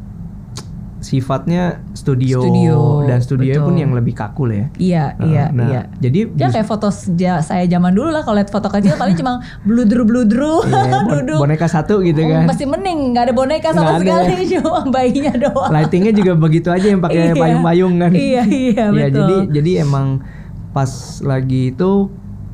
[1.03, 1.61] sifatnya
[1.91, 5.81] studio, Studio, dan studionya pun yang lebih kaku lah ya Iya, iya, nah, iya.
[5.97, 9.43] jadi Ya kayak foto seja- saya zaman dulu lah kalau lihat foto kecil paling cuma
[9.63, 10.63] bludru-bludru
[11.05, 11.37] bon- duduk.
[11.37, 14.71] boneka satu gitu Oh, kan Masih mending nggak ada boneka sama Nggak ada sekali cuma
[14.87, 15.69] bayinya doang.
[15.69, 17.35] lightingnya juga begitu aja yang pakai Iya.
[17.35, 19.11] payung-payung kan Iya, iya, Iya, betul.
[19.13, 20.23] jadi jadi emang
[20.71, 20.89] pas
[21.21, 22.09] lagi itu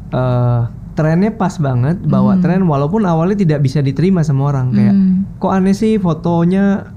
[0.10, 2.42] eh trennya pas banget bawa Hmm.
[2.42, 5.24] tren walaupun awalnya tidak bisa diterima sama orang kayak Hmm.
[5.38, 6.92] kok aneh sih fotonya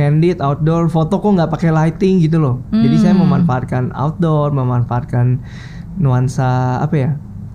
[0.00, 3.22] candid outdoor foto kok nggak pakai lighting gitu loh jadi saya Hmm.
[3.22, 5.44] memanfaatkan outdoor memanfaatkan
[5.94, 7.10] nuansa apa ya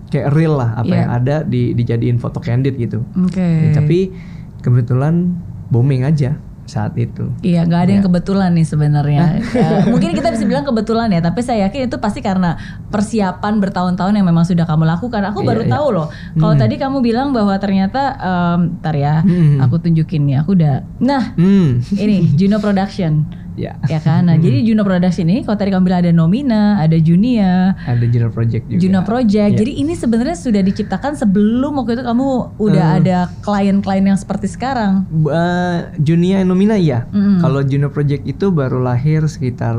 [0.07, 0.99] kayak real lah apa Iya.
[0.99, 3.41] yang ada di dijadiin foto candid gitu Oke.
[3.41, 4.13] Ya, tapi
[4.61, 5.33] kebetulan
[5.67, 8.07] booming aja saat itu Iya, nggak ada yang Iya.
[8.09, 9.23] kebetulan nih sebenarnya.
[9.55, 12.57] Ya, mungkin kita bisa bilang kebetulan ya, tapi saya yakin itu pasti karena
[12.89, 15.21] persiapan bertahun-tahun yang memang sudah kamu lakukan.
[15.29, 15.71] Aku Iya, baru iya.
[15.71, 16.07] tahu loh.
[16.33, 16.61] Kalau Hmm.
[16.61, 19.61] tadi kamu bilang bahwa ternyata, em, ntar ya, Hmm.
[19.61, 20.41] aku tunjukin nih.
[20.41, 24.27] Aku udah, nah hmm ini Juno Production, ya ya kan.
[24.27, 28.29] Nah, jadi Juno Production ini, kalau tadi kamu bilang ada Nomina, ada Junia, ada Juno
[28.29, 29.51] Project juga Juno Project.
[29.55, 29.59] Iya.
[29.59, 32.27] Jadi ini sebenarnya sudah diciptakan sebelum waktu itu kamu
[32.59, 32.99] udah Eh.
[33.01, 35.07] ada klien-klien yang seperti sekarang.
[35.11, 37.07] Uh, Junia Nomina iya.
[37.09, 37.39] Mm-mm.
[37.39, 39.75] Kalau Juno Project itu baru lahir sekitar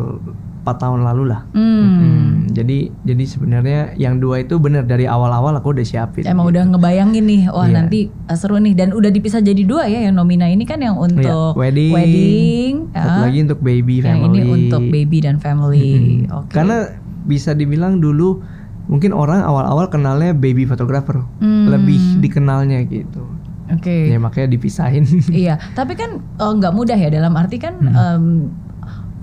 [0.66, 1.46] 4 tahun lalu lah.
[1.52, 1.86] Hmm.
[1.86, 6.26] Hmm, jadi jadi sebenarnya yang dua itu benar dari awal-awal aku udah siapin.
[6.26, 6.58] Emang gitu.
[6.58, 7.74] udah ngebayangin nih, wah Iya.
[7.76, 10.98] nanti uh, seru nih dan udah dipisah jadi dua ya yang nomina ini kan yang
[10.98, 14.26] untuk Iya, wedding, wedding, Satu ah, lagi untuk baby yang family.
[14.26, 15.88] ini untuk baby dan family.
[15.94, 16.36] Mm-mm.
[16.36, 16.50] Oke.
[16.50, 16.76] Karena
[17.22, 18.42] bisa dibilang dulu
[18.86, 21.66] mungkin orang awal-awal kenalnya baby photographer, Hmm.
[21.68, 23.22] lebih dikenalnya gitu.
[23.68, 24.06] Oke.
[24.06, 25.02] Ya makanya dipisahin.
[25.26, 27.94] Iya, tapi kan eh, nggak mudah ya dalam arti kan Hmm.
[27.94, 28.24] em,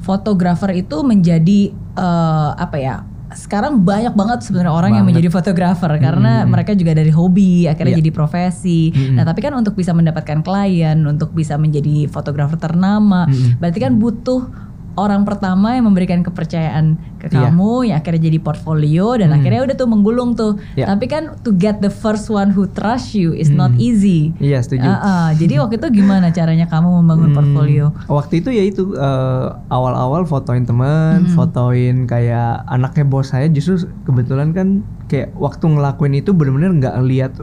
[0.04, 2.96] fotografer itu menjadi eh, apa ya?
[3.34, 5.26] Sekarang banyak banget sebenarnya orang yang Banget.
[5.26, 6.54] menjadi fotografer karena Hmm.
[6.54, 8.02] mereka juga dari hobi akhirnya Iya.
[8.02, 8.94] jadi profesi.
[8.94, 9.18] Hmm.
[9.18, 13.58] Nah, tapi kan untuk bisa mendapatkan klien, untuk bisa menjadi fotografer ternama, Hmm.
[13.58, 14.46] berarti kan butuh
[14.94, 17.50] orang pertama yang memberikan kepercayaan ke Iya.
[17.50, 19.38] kamu yang akhirnya jadi portfolio dan Hmm.
[19.38, 20.60] akhirnya udah tuh menggulung tuh.
[20.74, 20.86] Iya.
[20.86, 23.82] Tapi kan to get the first one who trust you is not Hmm.
[23.82, 24.36] easy.
[24.38, 24.86] Iya setuju.
[24.86, 25.28] Ah, ah.
[25.32, 27.86] jadi waktu itu gimana caranya kamu membangun Hmm, portfolio?
[28.06, 31.34] Waktu itu ya itu eh, awal-awal fotoin teman, Hmm.
[31.34, 34.68] fotoin kayak anaknya bos saya justru kebetulan kan
[35.06, 37.34] kayak waktu ngelakuin itu bener-bener nggak lihat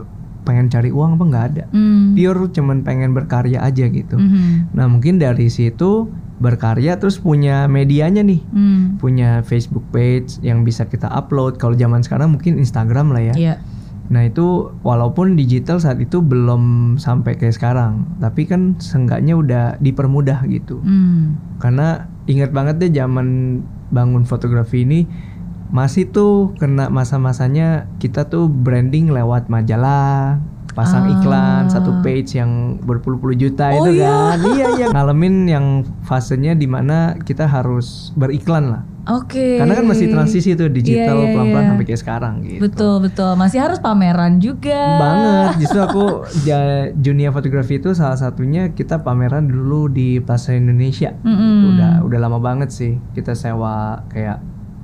[0.41, 1.63] pengen cari uang apa nggak ada.
[1.69, 2.13] Hmm.
[2.13, 4.15] Pure cuman pengen berkarya aja gitu.
[4.15, 4.73] Mhm.
[4.73, 6.09] Nah mungkin dari situ
[6.41, 8.41] berkarya terus punya medianya nih.
[8.49, 8.97] Hmm.
[8.97, 11.61] Punya Facebook page yang bisa kita upload.
[11.61, 13.35] Kalau zaman sekarang mungkin Instagram lah ya.
[13.37, 13.55] Iya.
[14.11, 20.43] Nah itu walaupun digital saat itu belum sampai kayak sekarang, tapi kan seenggaknya udah dipermudah
[20.51, 20.83] gitu.
[20.83, 21.39] Hmm.
[21.63, 23.61] Karena ingat banget deh zaman
[23.93, 25.07] bangun fotografi ini
[25.71, 31.13] masih tuh kena masa-masanya kita tuh branding lewat majalah, pasang Ah.
[31.13, 34.07] iklan satu page yang berpuluh-puluh juta Oh itu iya.
[34.07, 34.37] kan.
[34.53, 34.87] iya iya.
[34.87, 35.65] Ngalamin yang
[36.01, 38.83] fasenya di mana kita harus beriklan lah.
[39.03, 39.57] Oke.
[39.57, 41.69] Karena kan masih transisi tuh digital Iya, iya, pelan-pelan iya.
[41.69, 42.59] sampai kayak sekarang gitu.
[42.61, 43.31] Betul betul.
[43.33, 44.81] Masih harus pameran juga.
[44.97, 46.05] banget justru aku
[46.41, 51.33] ja- dunia fotografi itu salah satunya kita pameran dulu di Plaza Indonesia Mm-mm.
[51.57, 54.37] Itu udah udah lama banget sih kita sewa kayak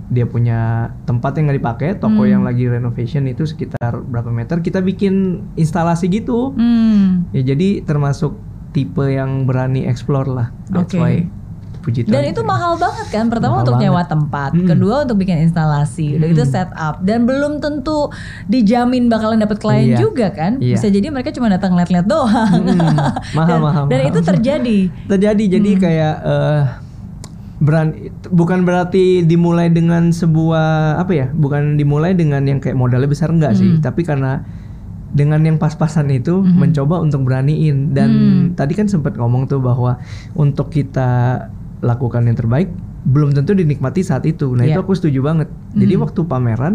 [0.07, 0.59] dia punya
[1.03, 2.31] tempat yang nggak dipakai toko Hmm.
[2.31, 5.15] yang lagi renovation itu sekitar berapa meter kita bikin
[5.53, 7.27] instalasi gitu Hmm.
[7.29, 8.39] ya jadi termasuk
[8.69, 10.97] tipe yang berani explore lah that's Oke.
[10.97, 11.15] why
[11.79, 13.31] puji Dan Tuhan itu mahal banget kan.
[13.31, 13.87] Pertama Mahal untuk banget.
[13.87, 14.67] nyewa tempat, Mm.
[14.67, 16.51] kedua untuk bikin instalasi, udah gitu Mm.
[16.51, 18.11] setup dan belum tentu
[18.45, 19.97] dijamin bakalan dapet klien Iya.
[19.97, 20.59] juga kan.
[20.59, 20.75] Iya.
[20.75, 22.59] Bisa jadi mereka cuma datang lihat-lihat doang.
[22.59, 22.75] Mm.
[23.33, 24.09] mahal dan, mahal dan mahal.
[24.09, 24.79] itu terjadi.
[25.07, 26.63] terjadi jadi kayak eh
[27.57, 27.89] beran
[28.29, 33.57] bukan berarti dimulai dengan sebuah apa ya bukan dimulai dengan yang kayak modalnya besar enggak
[33.57, 33.81] sih Hmm.
[33.81, 34.45] tapi karena
[35.09, 36.53] dengan yang pas-pasan itu Mhm.
[36.53, 38.43] mencoba untuk beraniin dan Hmm.
[38.53, 39.97] tadi kan sempat ngomong tuh bahwa
[40.33, 41.49] untuk kita
[41.81, 42.69] lakukan yang terbaik
[43.03, 44.83] belum tentu dinikmati saat itu nah itu Iya.
[44.83, 46.03] aku setuju banget jadi Hmm.
[46.05, 46.73] waktu pameran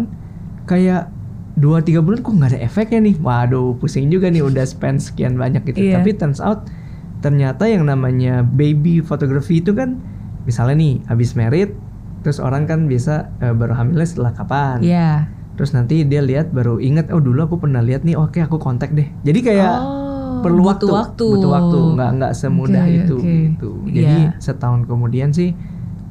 [0.65, 1.07] kayak
[1.53, 5.37] dua tiga bulan kok nggak ada efeknya nih waduh pusing juga nih udah spend sekian
[5.37, 6.01] banyak gitu Iya.
[6.01, 6.67] tapi turns out
[7.21, 9.95] ternyata yang namanya baby photography itu kan
[10.43, 11.71] misalnya nih habis merit
[12.19, 15.27] terus orang kan biasa eh, baru hamilnya setelah kapan Iya.
[15.53, 18.91] terus nanti dia lihat baru inget oh dulu aku pernah lihat nih oke aku kontak
[18.91, 19.75] deh jadi kayak
[20.33, 21.25] Oh, perlu butuh waktu, waktu.
[21.29, 23.35] butuh waktu nggak nggak semudah Oke, itu oke.
[23.47, 24.39] gitu jadi Iya.
[24.39, 25.55] setahun kemudian sih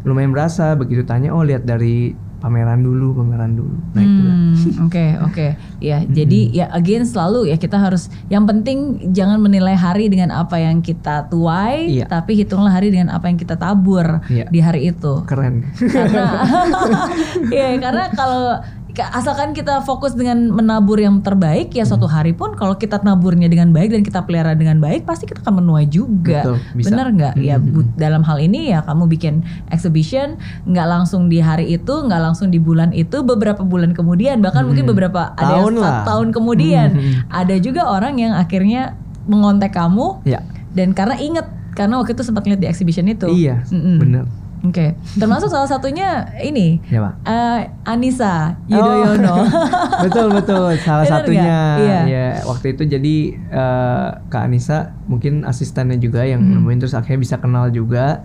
[0.03, 4.03] lumayan berasa begitu tanya oh lihat dari pameran dulu pameran dulu nah.
[4.03, 5.47] Hmm, Oke oke
[5.79, 8.79] ya jadi ya again selalu ya kita harus yang penting
[9.15, 12.11] jangan menilai hari dengan apa yang kita tuai Iya.
[12.11, 14.51] tapi hitunglah hari dengan apa yang kita tabur Iya.
[14.51, 16.43] di hari itu keren karena
[17.55, 22.53] ya karena kalau ka- asalkan kita fokus dengan menabur yang terbaik ya suatu hari pun
[22.53, 26.45] kalau kita naburnya dengan baik dan kita pelihara dengan baik pasti kita akan menuai juga
[26.45, 26.93] Betul, bisa.
[26.93, 31.95] nggak ya bu- dalam hal ini ya kamu bikin exhibition nggak langsung di hari itu
[31.95, 34.91] nggak langsung di bulan itu beberapa bulan kemudian bahkan mungkin Mhm.
[34.91, 36.05] beberapa ada Tahun satu lah.
[36.05, 37.13] tahun kemudian Mhm.
[37.33, 38.93] ada juga orang yang akhirnya
[39.25, 43.65] mengontak kamu ya dan karena inget karena waktu itu sempat lihat di exhibition itu iya
[43.67, 43.97] Mm-mm.
[43.97, 44.25] bener
[44.63, 49.35] Oke, termasuk salah satunya ini ya pak eh, Anissa Yudhoyono.
[49.35, 49.47] Oh.
[50.07, 51.59] betul betul salah Bener satunya?
[51.77, 52.01] Iya.
[52.07, 53.17] ya waktu itu jadi
[53.51, 56.63] eh, kak Anissa mungkin asistennya juga yang Hmm.
[56.63, 58.23] nemuin terus akhirnya bisa kenal juga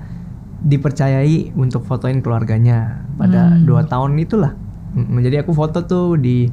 [0.59, 3.65] dipercayai untuk fotoin keluarganya pada Hmm.
[3.65, 4.53] dua tahun itulah
[4.95, 6.49] jadi aku foto tuh di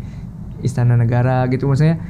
[0.60, 2.00] Istana Negara gitu maksudnya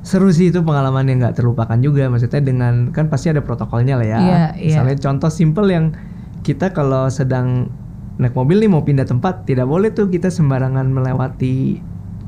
[0.00, 4.06] seru sih itu pengalaman yang nggak terlupakan juga maksudnya dengan kan pasti ada protokolnya lah
[4.06, 4.66] ya Iya, iya.
[4.70, 5.94] misalnya contoh simple yang
[6.42, 7.70] kita kalau sedang
[8.18, 11.78] naik mobil nih mau pindah tempat tidak boleh tuh kita sembarangan melewati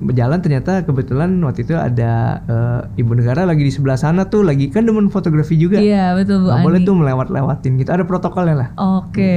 [0.00, 4.66] berjalan ternyata kebetulan waktu itu ada eh, ibu negara lagi di sebelah sana tuh lagi
[4.66, 8.68] kan demen fotografi juga Iya betul Bu nggak boleh tuh melewat-lewatin gitu ada protokolnya lah
[8.74, 9.36] Oke,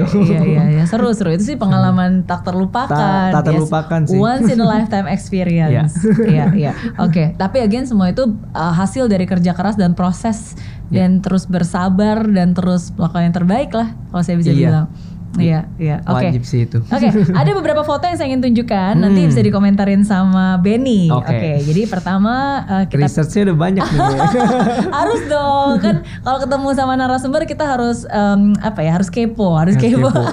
[0.00, 0.24] Gitu.
[0.24, 2.88] iya iya iya seru seru itu sih pengalaman tak terlupakan.
[2.88, 3.48] Tak- tak Yes.
[3.50, 4.16] terlupakan sih.
[4.16, 5.92] Once in a lifetime experience.
[6.18, 6.72] Iya iya.
[6.96, 10.56] Oke, tapi again semua itu uh, hasil dari kerja keras dan proses
[10.88, 11.04] Iya.
[11.04, 14.60] dan terus bersabar dan terus melakukan yang terbaik lah kalau saya bisa Iya.
[14.62, 14.86] bilang.
[15.36, 16.00] Iya, iya.
[16.02, 16.24] Oke.
[16.24, 16.80] Wajib sih itu.
[16.80, 18.96] Oke, ada beberapa foto yang saya ingin tunjukkan.
[18.96, 19.28] Nanti Hmm.
[19.28, 21.12] bisa dikomentarin sama Benny.
[21.12, 21.52] Oke, Oke.
[21.62, 23.98] jadi pertama eh, kita Researchnya udah banyak nih.
[23.98, 24.18] ya.
[24.98, 29.76] harus dong kan kalau ketemu sama narasumber kita harus em, apa ya harus kepo harus
[29.76, 30.08] Harus kepo.
[30.08, 30.22] kepo.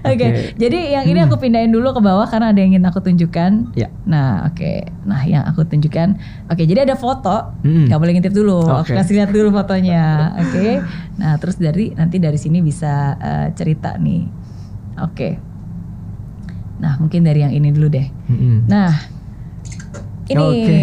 [0.00, 0.26] Oke, Oke.
[0.54, 3.74] jadi yang ini aku pindahin dulu ke bawah karena ada yang ingin aku tunjukkan.
[3.74, 3.88] Ya.
[4.04, 4.86] Nah, oke.
[5.04, 6.18] Nah, yang aku tunjukkan.
[6.46, 7.54] Oke, jadi ada foto.
[7.62, 7.86] Mm.
[7.86, 8.62] Gak boleh ngintip dulu.
[8.62, 8.94] Aku Oke.
[8.94, 10.34] kasih lihat dulu fotonya.
[10.36, 10.82] Oke.
[11.16, 14.27] Nah, terus dari nanti dari sini bisa eh, cerita nih.
[15.00, 15.38] Oke.
[16.78, 18.06] Nah, mungkin dari yang ini dulu deh.
[18.28, 18.66] Mm-mm.
[18.66, 18.94] Nah,
[20.26, 20.82] ini Oke.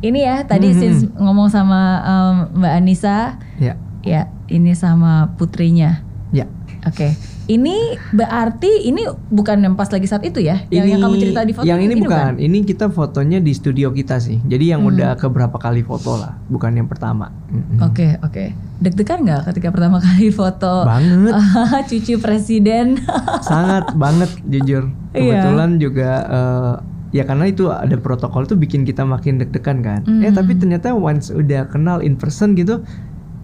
[0.00, 0.76] ini ya tadi Mhm.
[0.76, 3.18] since ngomong sama em, Mbak Anissa,
[3.56, 6.04] Ya, ya ini sama putrinya.
[6.30, 6.44] ya.
[6.82, 7.12] Oke,
[7.50, 7.76] ini
[8.10, 10.62] berarti ini bukan yang pas lagi saat itu ya?
[10.70, 11.66] Yang, yang kamu cerita di foto?
[11.66, 12.32] Yang ini, bukan.
[12.38, 14.38] Ini kita fotonya di studio kita sih.
[14.40, 14.94] Jadi yang Hmm.
[14.94, 17.34] udah keberapa kali foto lah, bukan yang pertama.
[17.80, 18.54] Oke oke.
[18.78, 21.34] Deg-degan nggak ketika pertama kali foto Banget.
[21.90, 23.02] cucu presiden?
[23.42, 24.86] Sangat banget jujur.
[25.10, 25.42] Iya.
[25.42, 26.74] Kebetulan juga eh,
[27.10, 30.00] ya karena itu ada protokol tuh bikin kita makin deg-degan kan.
[30.06, 30.22] Hmm.
[30.22, 32.86] Eh tapi ternyata once udah kenal in person gitu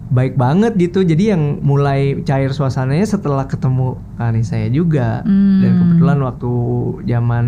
[0.07, 1.03] baik banget gitu.
[1.03, 5.21] Jadi yang mulai cair suasananya setelah ketemu Kani saya juga.
[5.23, 5.59] Hmm.
[5.59, 6.51] Dan kebetulan waktu
[7.03, 7.45] zaman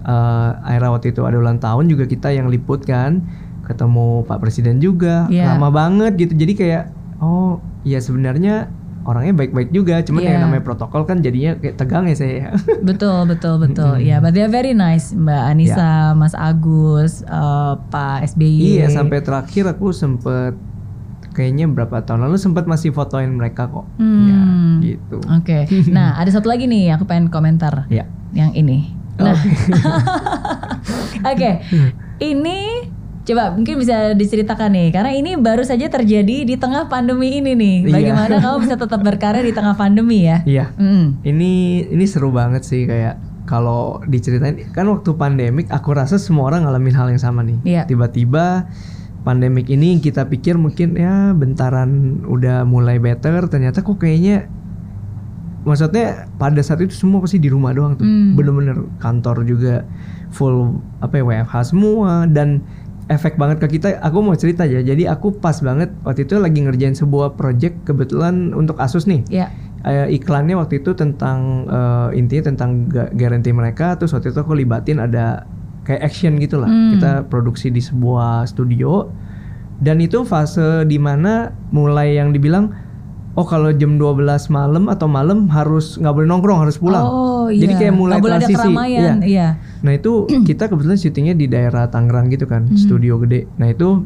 [0.00, 3.20] eh Aira waktu itu ada ulang tahun juga kita yang liput kan.
[3.68, 5.28] Ketemu Pak Presiden juga.
[5.28, 5.54] Iya.
[5.54, 6.34] Lama banget gitu.
[6.34, 6.84] Jadi kayak
[7.20, 10.00] oh ya sebenarnya orangnya baik-baik juga.
[10.00, 10.30] Cuman Iya.
[10.36, 12.52] yang namanya protokol kan jadinya kayak tegang ya saya.
[12.88, 13.96] betul betul betul.
[13.96, 14.08] Mm-mm.
[14.08, 18.80] Ya, but they are very nice Mbak Anissa, Mas Agus, eh, Pak SBY.
[18.80, 20.56] iya sampai terakhir aku sempet
[21.40, 23.88] kayaknya berapa tahun lalu sempat masih fotoin mereka kok.
[23.96, 24.84] Hmm.
[24.84, 25.18] Ya, gitu.
[25.24, 25.64] Oke.
[25.96, 27.88] Nah, ada satu lagi nih aku pengen komentar.
[27.88, 28.04] Ya.
[28.36, 28.78] Yang ini.
[29.16, 29.32] Nah.
[29.32, 29.48] Oke.
[31.32, 31.50] Oke.
[32.20, 32.58] Ini
[33.20, 37.76] coba mungkin bisa diceritakan nih karena ini baru saja terjadi di tengah pandemi ini nih.
[37.88, 37.92] Iya.
[37.96, 40.44] Bagaimana kamu bisa tetap berkarya di tengah pandemi ya?
[40.44, 40.76] Iya.
[40.76, 41.24] Mm.
[41.24, 41.52] Ini
[41.96, 43.16] ini seru banget sih kayak
[43.48, 47.58] kalau diceritain kan waktu pandemik aku rasa semua orang ngalamin hal yang sama nih.
[47.64, 47.82] Iya.
[47.88, 48.68] Tiba-tiba
[49.20, 54.48] pandemik ini kita pikir mungkin ya bentaran udah mulai better ternyata kok kayaknya
[55.60, 58.04] maksudnya pada saat itu semua pasti di rumah doang tuh.
[58.04, 58.32] Hmm.
[58.32, 59.84] Bener-bener kantor juga
[60.32, 62.64] full apa ya WFH semua dan
[63.06, 64.00] efek banget ke kita.
[64.00, 64.80] Aku mau cerita ya.
[64.80, 69.52] Jadi aku pas banget waktu itu lagi ngerjain sebuah project kebetulan untuk Asus nih Ya.
[69.82, 74.56] eh, iklannya waktu itu tentang eh, intinya tentang ga- garansi mereka terus waktu itu aku
[74.56, 75.44] libatin ada
[75.90, 76.94] kayak action gitu lah Hmm.
[76.94, 79.10] kita produksi di sebuah studio
[79.78, 82.70] dan itu fase di mana mulai yang dibilang
[83.32, 87.64] oh kalau jam 12 malam atau malam harus nggak boleh nongkrong harus pulang Oh iya.
[87.64, 89.16] jadi kayak mulai Nggak boleh ada transisi keramaian.
[89.18, 89.26] Iya.
[89.26, 89.48] Iya.
[89.80, 90.12] Nah itu
[90.48, 92.76] kita kebetulan syutingnya di daerah Tangerang gitu kan, Hmm.
[92.76, 93.48] studio gede.
[93.56, 94.04] Nah itu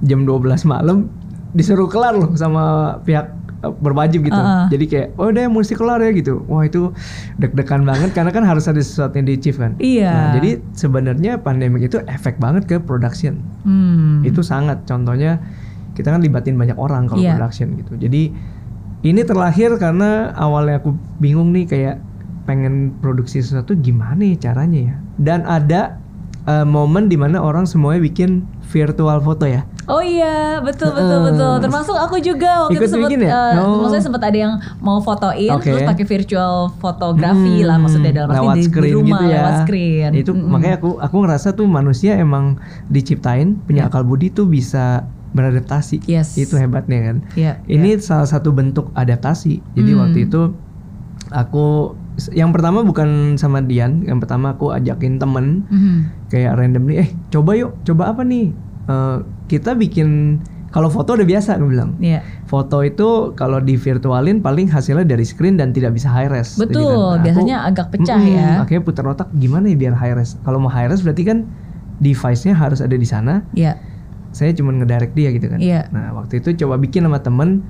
[0.00, 1.08] jam 12 malam
[1.50, 2.62] disuruh kelar loh sama
[3.00, 3.32] pihak
[3.72, 4.36] berwajib gitu.
[4.36, 4.68] Uh-uh.
[4.70, 6.44] Jadi kayak oh udah mesti kelar ya gitu.
[6.46, 6.92] Wah itu
[7.40, 9.72] deg-degan banget karena kan harus ada sesuatu yang di achieve kan.
[9.80, 10.12] Iya.
[10.12, 13.42] Nah, jadi sebenarnya pandemik itu efek banget ke production.
[13.66, 14.22] Hmm.
[14.22, 14.86] Itu sangat.
[14.86, 15.42] Contohnya
[15.96, 17.40] kita kan libatin banyak orang kalau Iya.
[17.40, 17.96] production gitu.
[17.96, 18.30] Jadi
[19.04, 21.96] ini terlahir karena awalnya aku bingung nih kayak
[22.46, 24.96] pengen produksi sesuatu gimana ya caranya ya.
[25.18, 25.98] Dan ada
[26.46, 29.66] eh, momen di mana orang semuanya bikin virtual foto ya.
[29.86, 31.52] Oh iya, betul betul betul.
[31.62, 33.62] Termasuk aku juga waktu Ikut itu sempat ya?
[33.62, 33.80] Oh.
[33.80, 35.70] maksudnya sempat ada yang mau fotoin Oke.
[35.70, 39.34] terus pakai virtual fotografi Hmm, lah maksudnya dalam arti lewat di, di rumah gitu ya.
[39.36, 40.10] lewat screen.
[40.12, 40.48] Itu Mm-mm.
[40.48, 43.88] makanya aku aku ngerasa tuh manusia emang diciptain punya Ya.
[43.88, 46.02] akal budi tuh bisa beradaptasi.
[46.04, 46.34] Yes.
[46.34, 47.16] Itu hebatnya kan.
[47.32, 49.62] Iya, Ini salah satu bentuk adaptasi.
[49.72, 50.00] Jadi Hmm.
[50.02, 50.50] waktu itu
[51.28, 51.94] aku
[52.28, 55.98] yang pertama bukan sama Dian, yang pertama aku ajakin temen Mhm.
[56.26, 58.50] kayak randomly, eh coba yuk, coba apa nih?
[58.86, 61.96] Eh, kita bikin kalau foto udah biasa aku bilang.
[61.96, 62.20] Iya.
[62.44, 66.54] Foto itu kalau di virtualin paling hasilnya dari screen dan tidak bisa high res.
[66.54, 68.50] Jadi Betul, kan, nah, aku- biasanya agak pecah Mm-mm, ya.
[68.60, 70.36] Akhirnya putar otak gimana ya biar high res.
[70.42, 71.48] Kalau mau high res berarti kan
[71.96, 73.40] device-nya harus ada di sana.
[73.52, 73.80] Iya.
[74.30, 75.58] Saya cuma ngedirect dia gitu kan.
[75.58, 75.88] Iya.
[75.88, 77.64] Nah waktu itu coba bikin sama temen.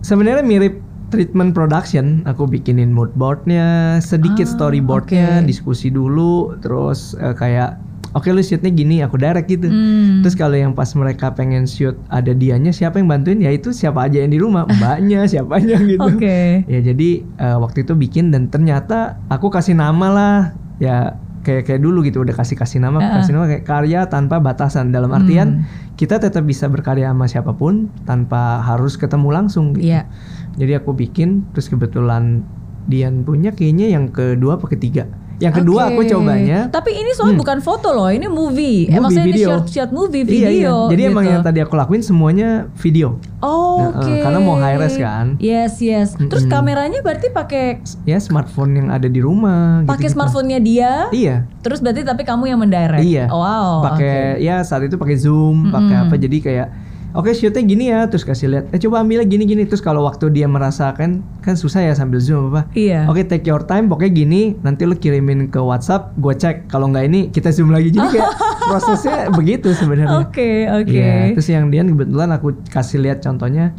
[0.00, 2.24] Sebenarnya mirip treatment production.
[2.24, 5.46] Aku bikinin mood boardnya, sedikit Ah, storyboardnya, oke.
[5.46, 7.76] diskusi dulu, terus eh, kayak
[8.12, 9.68] oke lu shootnya gini, aku direct gitu.
[9.68, 10.20] Hmm.
[10.20, 14.06] Terus kalau yang pas mereka pengen shoot ada dianya siapa yang bantuin ya itu siapa
[14.08, 16.00] aja yang di rumah mbaknya siapanya gitu.
[16.00, 16.64] Oke.
[16.68, 20.36] Ya jadi eh, waktu itu bikin dan ternyata aku kasih nama lah
[20.78, 23.18] ya kayak kayak dulu gitu udah kasih kasih nama Uh-uh.
[23.18, 25.66] kasih nama kayak karya tanpa batasan dalam artian Hmm.
[25.98, 29.90] kita tetap bisa berkarya sama siapa pun tanpa harus ketemu langsung gitu.
[29.90, 30.06] Iya.
[30.54, 32.46] Jadi aku bikin terus kebetulan
[32.86, 35.06] Dian punya kayaknya yang kedua apa ketiga.
[35.38, 35.90] Yang kedua Oke.
[35.90, 38.84] aku cobanya Tapi ini soalnya bukan foto loh, ini movie.
[38.84, 39.36] eh, Movie, maksudnya video.
[39.36, 40.48] ini short short movie Iya, iya.
[40.48, 40.74] video.
[40.88, 41.32] Jadi emang gitu.
[41.32, 43.18] yang tadi aku lakuin semuanya video.
[43.38, 44.06] Oh, Nah, Oke.
[44.08, 45.34] eh, karena mau high res kan.
[45.38, 46.14] Yes, yes.
[46.14, 46.52] Terus Mm-mm.
[46.52, 49.82] kameranya berarti pakai Ya smartphone yang ada di rumah.
[49.82, 50.14] pakai gitu-gitu.
[50.14, 50.92] smartphone-nya dia.
[51.10, 51.48] Iya.
[51.58, 53.02] Terus berarti tapi kamu yang mendirect.
[53.02, 53.26] Iya.
[53.26, 53.82] Wow.
[53.84, 54.42] pakai oke.
[54.42, 56.68] ya saat itu pakai zoom, pakai apa jadi kayak
[57.12, 58.64] oke shootnya gini ya, terus kasih lihat.
[58.72, 62.52] Eh coba ambilnya gini gini terus kalau waktu dia merasakan kan susah ya sambil zoom
[62.52, 62.68] apa.
[62.72, 63.08] Iya.
[63.08, 64.42] Oke take your time, pokoknya gini.
[64.64, 66.72] Nanti lu kirimin ke WhatsApp, gue cek.
[66.72, 67.92] Kalau nggak ini kita zoom lagi.
[67.92, 68.30] Jadi kayak
[68.70, 70.24] prosesnya begitu sebenarnya.
[70.24, 70.92] Oke, oke.
[70.92, 73.76] Iya, terus yang Dian kebetulan aku kasih lihat contohnya.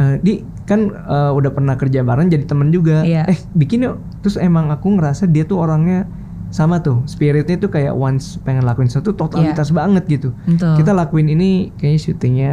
[0.00, 3.04] eh, di kan eh, udah pernah kerja bareng jadi temen juga.
[3.04, 3.28] Iya.
[3.28, 4.00] Eh bikin yuk.
[4.24, 6.08] Terus emang aku ngerasa dia tuh orangnya
[6.52, 10.36] sama tuh spiritnya tuh kayak once pengen lakuin sesuatu totalitas banget gitu.
[10.44, 10.84] Betul.
[10.84, 12.52] Kita lakuin ini kayaknya syutingnya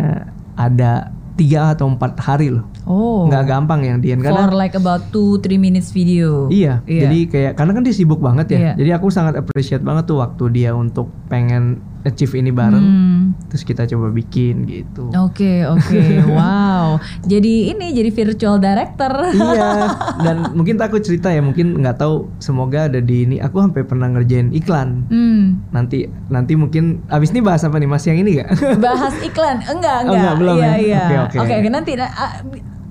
[0.56, 2.64] ada tiga atau empat hari loh.
[2.90, 3.30] Oh.
[3.30, 6.50] Nggak gampang yang Dian karena For like about 2-3 minutes video.
[6.50, 8.60] Iya, jadi kayak karena kan dia sibuk banget ya.
[8.60, 8.74] Iya.
[8.82, 12.82] Jadi aku sangat appreciate banget tuh waktu dia untuk pengen achieve ini bareng.
[12.82, 13.22] Hmm.
[13.52, 15.12] Terus kita coba bikin gitu.
[15.14, 16.02] Oke, oke.
[16.38, 16.98] wow.
[17.30, 19.12] Jadi ini jadi virtual director.
[19.36, 19.94] iya,
[20.26, 22.32] dan mungkin tak aku cerita ya, mungkin nggak tahu.
[22.40, 23.38] Semoga ada di ini.
[23.38, 25.06] Aku sampai pernah ngerjain iklan.
[25.12, 25.62] Hmm.
[25.76, 28.50] Nanti nanti mungkin abis ini bahas apa nih Mas yang ini gak?
[28.82, 29.62] Bahas iklan.
[29.62, 30.18] Enggak, Oh, enggak.
[30.18, 30.76] enggak, belum iya, ya?
[30.80, 31.04] iya.
[31.28, 31.54] Oke, oke.
[31.54, 32.34] Oke, nanti ah,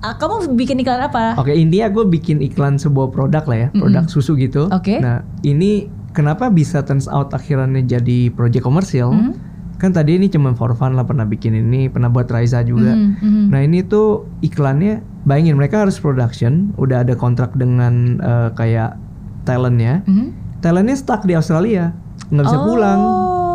[0.01, 1.35] ah, kamu bikin iklan apa?
[1.35, 4.67] Oke, intinya gue bikin iklan sebuah produk lah ya, produk susu gitu.
[4.71, 4.99] Oke.
[4.99, 9.11] Nah, ini kenapa bisa turns out akhirnya jadi project komersial?
[9.11, 9.33] Hmm.
[9.79, 12.91] Kan tadi ini cuma for fun lah pernah bikin ini, pernah buat Raiza juga.
[12.91, 13.43] Mhm, mhm.
[13.47, 18.99] Nah ini tuh iklannya, bayangin mereka harus production, udah ada kontrak dengan eh, kayak
[19.47, 20.03] talentnya.
[20.03, 20.35] Mhm.
[20.59, 21.95] Talentnya stuck di Australia,
[22.27, 22.65] nggak bisa Oh.
[22.67, 22.99] pulang.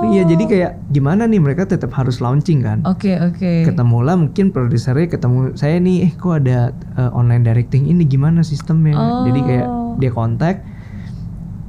[0.04, 2.82] Iya, jadi kayak gimana nih mereka tetap harus launching kan?
[2.84, 3.64] Oke, oke.
[3.64, 8.94] Ketemulah mungkin produsernya ketemu saya nih, eh kok ada eh, online directing ini gimana sistemnya?
[9.24, 9.94] Jadi kayak Oh.
[9.94, 10.60] dia kontak.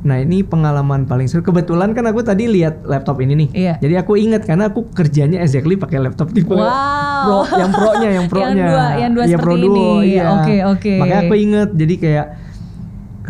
[0.02, 1.42] Nah ini pengalaman paling seru.
[1.42, 3.50] Kebetulan kan aku tadi lihat laptop ini nih.
[3.52, 3.74] Iya.
[3.80, 6.66] Jadi aku ingat karena aku kerjanya exactly pakai laptop tipe Wow.
[7.24, 8.54] pro, yang pro-nya, yang pro-nya.
[8.56, 10.12] Yang dua, yang dua Iya, seperti Pro Duo, ini.
[10.12, 10.24] iya.
[10.32, 10.94] Oke, oke.
[11.00, 11.70] Makanya aku inget.
[11.74, 12.28] Jadi kayak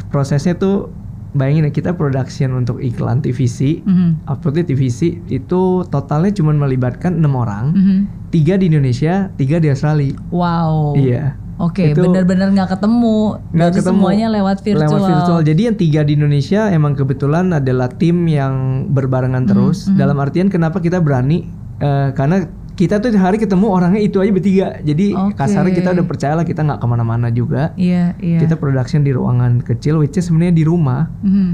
[0.05, 0.91] prosesnya tuh
[1.35, 4.25] bayangin ya kita production untuk iklan TVC, Mhm.
[4.25, 7.97] uploadnya TVC itu totalnya cuma melibatkan enam orang, Mhm.
[8.31, 10.15] tiga di Indonesia, tiga di Australia.
[10.31, 10.95] Wow.
[10.95, 11.35] Iya.
[11.55, 13.39] Oke, Itu- benar-benar nggak ketemu.
[13.55, 14.91] nggak ketemu semuanya lewat virtual.
[14.91, 15.39] Lewat virtual.
[15.39, 19.87] Jadi yang tiga di Indonesia emang kebetulan adalah tim yang berbarengan terus.
[19.87, 19.95] mhm.
[19.95, 21.47] Dalam artian kenapa kita berani?
[21.79, 24.67] Eh, karena kita tuh hari ketemu orangnya itu aja bertiga.
[24.83, 25.39] Jadi Oke.
[25.39, 27.71] kasarnya kita udah percaya lah kita nggak ke mana-mana juga.
[27.79, 28.39] Iya, iya.
[28.43, 31.07] Kita production di ruangan kecil, which is sebenarnya di rumah.
[31.23, 31.51] Mhm.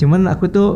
[0.00, 0.70] Cuman aku tuh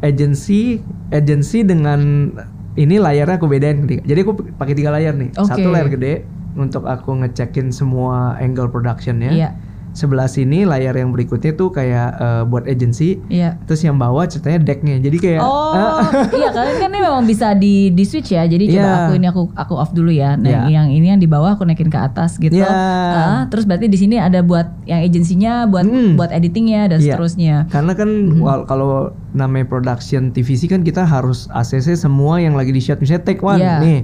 [0.00, 0.80] agency,
[1.12, 2.32] agency dengan
[2.80, 3.84] ini layarnya aku bedain.
[3.84, 5.36] Jadi aku pakai tiga layar nih.
[5.36, 5.48] Oke.
[5.52, 6.24] Satu layar gede
[6.56, 9.36] untuk aku ngecekin semua angle productionnya.
[9.36, 9.50] Iya.
[9.92, 13.20] Sebelah sini layar yang berikutnya tuh kayak eh, buat agency.
[13.28, 13.60] Iya.
[13.62, 14.96] Terus yang bawah ceritanya decknya.
[14.96, 16.00] Jadi kayak Oh, ah,
[16.32, 18.42] iya kalian kan ini memang bisa di di switch ya.
[18.42, 18.96] Jadi coba Iya.
[18.98, 20.32] aku ini aku aku off dulu ya.
[20.34, 20.72] Nah, Iya.
[20.72, 22.56] yang ini yang di bawah aku naikin ke atas gitu.
[22.56, 22.66] Iya.
[22.66, 26.16] Ah, terus berarti di sini ada buat yang agensinya, buat Hmm.
[26.16, 27.12] buat editingnya dan Iya.
[27.12, 27.56] seterusnya.
[27.68, 28.90] karena kan wal- kalau
[29.30, 33.58] namanya production TVC kan kita harus ACC semua yang lagi di shot misalnya take one
[33.58, 33.76] Iya.
[33.78, 34.00] nih.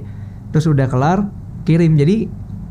[0.49, 1.19] Terus udah kelar
[1.61, 1.93] kirim.
[1.93, 2.29] Jadi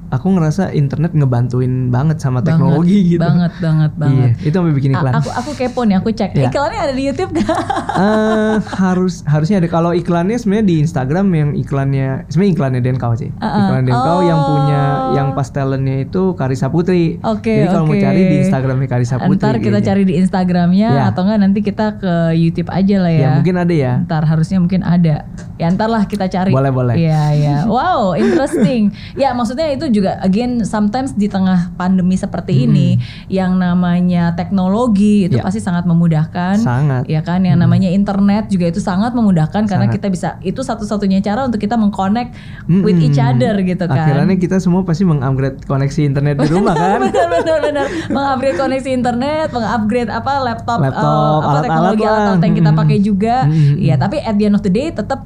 [0.08, 3.20] aku ngerasa internet ngebantuin banget sama teknologi gitu.
[3.20, 4.30] Banget, banget, banget.
[4.34, 5.12] Iya, itu sampai bikin A- iklan.
[5.14, 6.30] aku aku kepo nih, aku cek.
[6.32, 6.48] Iya.
[6.48, 7.48] Iklannya ada di YouTube gak?
[7.94, 13.30] Eh, harus harusnya ada kalau iklannya sebenarnya di Instagram yang iklannya sebenarnya iklannya Denkau sih.
[13.32, 13.58] Uh-uh.
[13.60, 14.48] Iklan Denkau yang Oh.
[14.48, 14.82] punya
[15.14, 17.18] yang pas talentnya itu Karisa Putri.
[17.20, 18.00] Oke, Jadi kalau mau oke.
[18.00, 19.36] cari di Instagramnya Karisa Putri.
[19.36, 19.80] Ntar kita kayaknya.
[19.84, 21.02] cari di Instagramnya Iya.
[21.06, 23.20] atau enggak nanti kita ke YouTube aja lah ya.
[23.20, 23.92] Ya mungkin ada ya.
[24.00, 25.26] Ntar harusnya mungkin ada.
[25.56, 26.50] Ya ntar lah kita cari.
[26.50, 26.94] Boleh, boleh.
[26.94, 27.56] Iya iya.
[27.66, 28.94] Wow interesting.
[29.14, 32.94] ya maksudnya itu juga again sometimes di tengah pandemi seperti ini
[33.26, 35.42] yang namanya teknologi itu Ya.
[35.42, 36.56] pasti sangat memudahkan.
[36.56, 37.02] Sangat.
[37.04, 39.96] Ya kan yang namanya internet juga itu sangat memudahkan karena Sangat.
[39.96, 42.34] kita bisa itu satu-satunya cara untuk kita mengconnect
[42.66, 43.06] with Mm-mm.
[43.06, 43.98] each other gitu kan.
[43.98, 47.00] Akhirnya kita semua pasti mengupgrade koneksi internet di rumah kan.
[47.04, 52.40] benar benar benar mengupgrade koneksi internet mengupgrade apa laptop, Laptop, eh, apa alat-alat teknologi alat-alat
[52.40, 52.80] yang kita Mm-mm.
[52.80, 53.74] pakai juga Mm-mm.
[53.78, 55.24] ya tapi at the end of the day tetap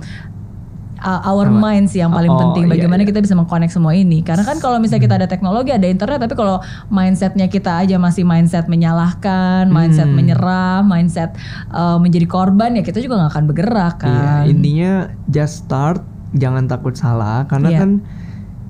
[1.03, 3.09] uh, our minds yang paling Oh, penting iya, bagaimana iya.
[3.09, 6.33] kita bisa mengkonek semua ini karena kan kalau misalnya kita ada teknologi ada internet tapi
[6.33, 10.17] kalau mindsetnya kita aja masih mindset menyalahkan mindset Hmm.
[10.17, 11.35] menyerah mindset
[11.71, 14.93] uh, menjadi korban ya kita juga nggak akan bergerak Iya, kan intinya
[15.27, 16.01] just start,
[16.33, 17.79] jangan takut salah karena Iya.
[17.79, 17.91] kan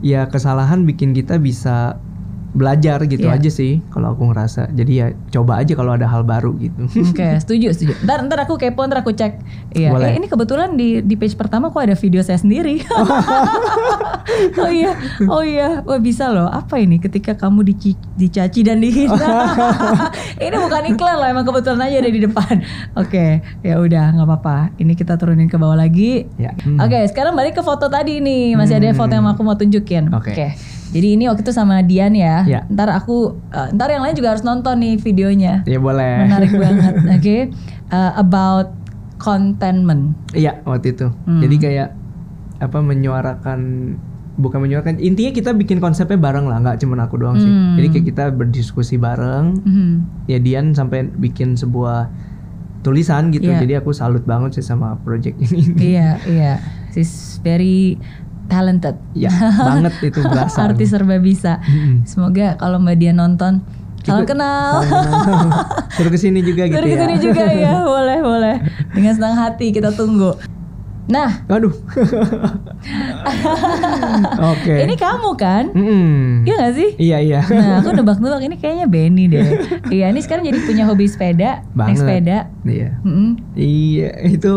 [0.03, 2.01] ya kesalahan bikin kita bisa
[2.53, 3.41] belajar gitu Iya.
[3.41, 4.69] aja sih kalau aku ngerasa.
[4.73, 6.85] Jadi ya coba aja kalau ada hal baru gitu.
[7.11, 7.93] Oke, setuju, setuju.
[8.05, 9.41] Ntar, ntar aku kepo, ntar aku cek.
[9.73, 10.13] Iya, Boleh.
[10.13, 12.85] Eh, ini kebetulan di di page pertama kok ada video saya sendiri.
[14.63, 14.93] oh iya,
[15.27, 16.47] oh iya, oh bisa loh.
[16.47, 17.01] Apa ini?
[17.01, 19.51] Ketika kamu dici, dicaci dan dihina.
[20.39, 22.55] ini bukan iklan loh, emang kebetulan aja ada di depan.
[22.95, 24.59] Oke, ya udah, nggak apa-apa.
[24.77, 26.29] Ini kita turunin ke bawah lagi.
[26.37, 26.53] ya.
[26.63, 26.79] Hmm.
[26.79, 28.55] Oke, sekarang balik ke foto tadi nih.
[28.55, 30.13] Masih ada foto yang aku mau tunjukin.
[30.13, 30.53] Oke.
[30.93, 32.45] Jadi ini waktu itu sama Dian ya.
[32.45, 32.69] Ya.
[32.69, 35.65] Ntar aku, eh, ntar yang lain juga harus nonton nih videonya.
[35.65, 36.29] Ya boleh.
[36.29, 36.95] Menarik banget.
[37.17, 37.37] Oke.
[37.93, 38.77] Uh, about
[39.17, 40.13] contentment.
[40.37, 41.09] Iya waktu itu.
[41.25, 41.41] Hmm.
[41.41, 41.89] Jadi kayak
[42.63, 43.61] apa menyuarakan
[44.33, 47.49] bukan menyuarakan intinya kita bikin konsepnya bareng lah nggak cuma aku doang sih.
[47.49, 47.77] Hmm.
[47.81, 49.65] Jadi kayak kita berdiskusi bareng.
[49.65, 49.93] Mhm.
[50.29, 52.13] Ya Dian sampai bikin sebuah
[52.83, 53.49] tulisan gitu.
[53.49, 53.63] Iya.
[53.63, 55.73] Jadi aku salut banget sih sama project ini.
[55.79, 56.53] Iya, iya.
[56.93, 57.97] She's very
[58.53, 59.01] talented.
[59.15, 60.59] ya banget itu berasa.
[60.63, 61.59] Artis serba bisa.
[61.63, 62.05] Mm-mm.
[62.05, 63.65] Semoga kalau Mbak Dian nonton,
[64.03, 64.85] salam kenal.
[65.95, 66.93] Suruh ke sini juga gitu Dari ya.
[66.93, 68.57] ke sini juga ya, boleh, boleh.
[68.91, 70.37] Dengan senang hati kita tunggu.
[71.05, 71.75] Nah, Waduh.
[74.55, 74.75] Oke.
[74.79, 75.65] ini kamu kan?
[75.71, 76.45] Mm-mm.
[76.45, 76.91] Iya gak sih?
[76.97, 77.41] Iya iya.
[77.43, 79.43] Nah, aku nebak-nebak ini kayaknya Benny deh.
[79.89, 81.99] Iya, ini sekarang jadi punya hobi sepeda, naik Banget.
[81.99, 82.39] sepeda.
[82.63, 82.89] Iya.
[83.03, 83.31] Mm-mm.
[83.53, 84.55] Iya itu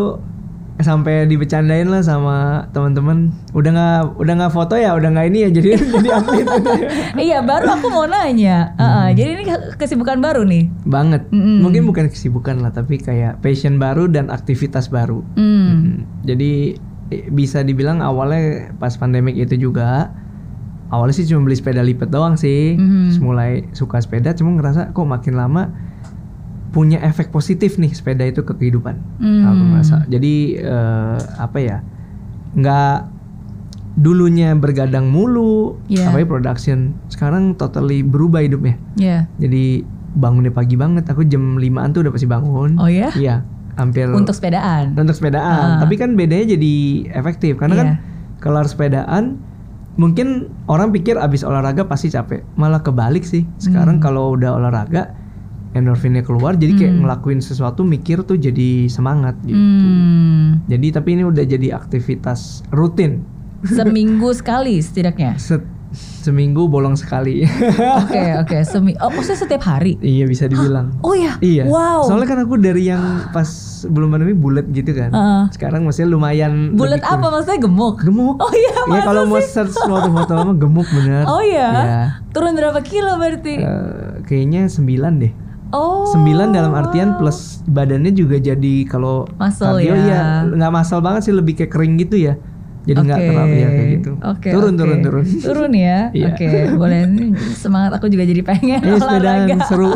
[0.75, 3.31] sampai dibecandain lah sama teman-teman.
[3.55, 5.69] Udah nggak udah nggak foto ya, udah nggak ini ya jadi
[5.99, 6.47] jadi atlet
[7.31, 8.75] Iya, baru aku mau nanya.
[8.75, 9.43] Heeh, jadi ini
[9.79, 10.67] kesibukan baru nih.
[10.83, 11.27] banget.
[11.31, 11.63] Mm-mm.
[11.63, 15.23] Mungkin bukan kesibukan lah, tapi kayak passion baru dan aktivitas baru.
[15.39, 15.63] Hmm.
[15.65, 15.93] Mm.
[16.27, 16.51] Jadi
[17.31, 20.09] bisa dibilang awalnya pas pandemik itu juga
[20.89, 22.75] awalnya sih cuma beli sepeda lipat doang sih.
[22.75, 23.13] Mhm.
[23.13, 25.71] Terus mulai suka sepeda, cuma ngerasa kok makin lama
[26.75, 28.99] punya efek positif nih sepeda itu ke kehidupan.
[29.17, 29.47] Hmm.
[29.47, 30.03] Aku merasa.
[30.05, 31.79] Jadi eh, apa ya?
[32.51, 33.15] nggak
[33.95, 36.11] dulunya bergadang mulu, Iya.
[36.11, 36.79] apalagi production.
[37.07, 38.75] Sekarang totally berubah hidupnya.
[38.93, 39.31] Ya.
[39.37, 41.07] Jadi bangunnya pagi banget.
[41.07, 42.75] Aku jam 5-an tuh udah pasti bangun.
[42.75, 43.11] Oh ya?
[43.13, 44.91] Iya, hampir Untuk sepedaan.
[44.93, 45.79] untuk sepedaan.
[45.79, 45.79] Ah.
[45.79, 46.73] Tapi kan bedanya jadi
[47.11, 47.97] efektif karena kan Iya.
[48.37, 49.39] kalau harus sepedaan
[49.95, 52.43] mungkin orang pikir abis olahraga pasti capek.
[52.55, 53.47] Malah kebalik sih.
[53.57, 54.03] Sekarang Hmm.
[54.03, 55.15] kalau udah olahraga
[55.75, 57.01] endorfinnya keluar jadi kayak Hmm.
[57.03, 59.59] ngelakuin sesuatu mikir tuh jadi semangat gitu.
[59.59, 60.63] Hmm.
[60.65, 63.27] Jadi tapi ini udah jadi aktivitas rutin.
[63.61, 65.35] Seminggu sekali setidaknya.
[65.35, 67.47] Se- seminggu bolong sekali.
[68.01, 68.57] Oke, oke.
[68.63, 69.95] Semi Oh, maksudnya setiap hari?
[70.01, 70.91] iya bisa dibilang.
[70.99, 71.39] Oh ya?
[71.39, 71.63] Iya.
[71.63, 72.03] Wow.
[72.03, 72.99] Soalnya kan aku dari yang
[73.29, 73.47] pas
[73.85, 75.13] belum pandemi bulat gitu kan.
[75.13, 75.43] Heeh.
[75.51, 76.73] Sekarang maksudnya lumayan.
[76.73, 78.01] Bulat apa maksudnya gemuk?
[78.01, 78.35] Gemuk.
[78.37, 81.23] Oh iya, Iya kalau mau search foto-foto lama gemuk bener.
[81.25, 81.69] Oh iya.
[81.71, 82.01] Iya.
[82.29, 83.55] Turun berapa kilo berarti?
[83.55, 84.83] Eh, kayaknya 9
[85.15, 85.31] deh.
[85.73, 86.05] Oh.
[86.13, 90.45] 9 dalam artian plus badannya juga jadi kalau kardio ya.
[90.45, 92.35] nggak masal banget sih lebih kayak kering gitu ya.
[92.85, 93.27] Jadi nggak Oke.
[93.27, 94.11] terlalu ya kayak gitu.
[94.15, 94.79] Oke, turun oke.
[94.79, 95.25] turun turun.
[95.41, 95.99] Turun ya.
[96.15, 96.31] Iya.
[96.31, 96.99] Oke, boleh.
[97.03, 99.65] Ini Semangat aku juga jadi pengen Ini sepedaan olahraga.
[99.69, 99.91] seru.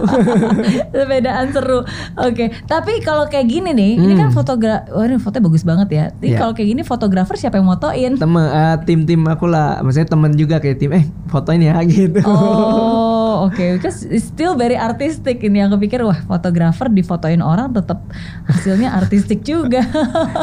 [0.92, 1.80] sepedaan seru.
[2.18, 4.36] Oke, tapi kalau kayak gini nih, ini kan Hmm.
[4.36, 6.06] fotogra Wah, ini fotonya bagus banget ya.
[6.10, 6.38] Tapi Iya.
[6.38, 8.12] kalau kayak gini fotografer siapa yang motoin?
[8.16, 12.20] Temen eh, tim-tim aku lah, maksudnya temen juga kayak tim eh fotoin ya gitu.
[12.24, 13.62] Oh, oke.
[13.76, 15.62] Because it's still very artistic ini.
[15.62, 18.02] Aku pikir wah, fotografer difotoin orang tetap
[18.46, 19.86] hasilnya artistik juga.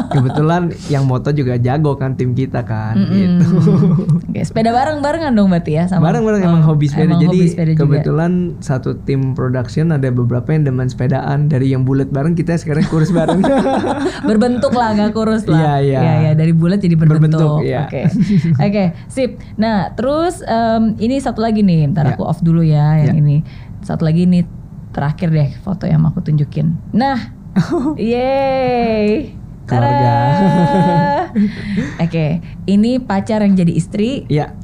[0.09, 3.11] Kebetulan yang moto juga jago kan tim kita kan Mm-mm.
[3.11, 3.47] gitu.
[4.29, 6.07] Oke, sepeda bareng-barengan dong berarti ya sama.
[6.07, 7.09] Bareng-bareng Oh, emang hobi sepeda.
[7.09, 7.81] emang Jadi hobi sepeda juga.
[7.83, 11.49] kebetulan satu tim production ada beberapa yang demen sepedaan.
[11.49, 13.41] Dari yang bulat bareng kita sekarang kurus bareng.
[14.29, 15.99] berbentuk lah nggak kurus lah Iya, iya.
[15.99, 17.87] Iya, iya, dari bulat jadi berbentuk, Berbentuk, iya.
[17.87, 18.03] oke
[18.59, 22.13] oke sip nah terus em, ini satu lagi nih ntar Ya.
[22.13, 23.23] aku off dulu ya yang Ya.
[23.23, 23.37] ini
[23.81, 24.45] satu lagi nih
[24.91, 27.33] terakhir deh foto yang mau aku tunjukin nah
[27.97, 29.33] yeay
[29.67, 30.15] Keluarga.
[32.05, 32.27] Oke,
[32.65, 34.25] ini pacar yang jadi istri.
[34.27, 34.55] Iya.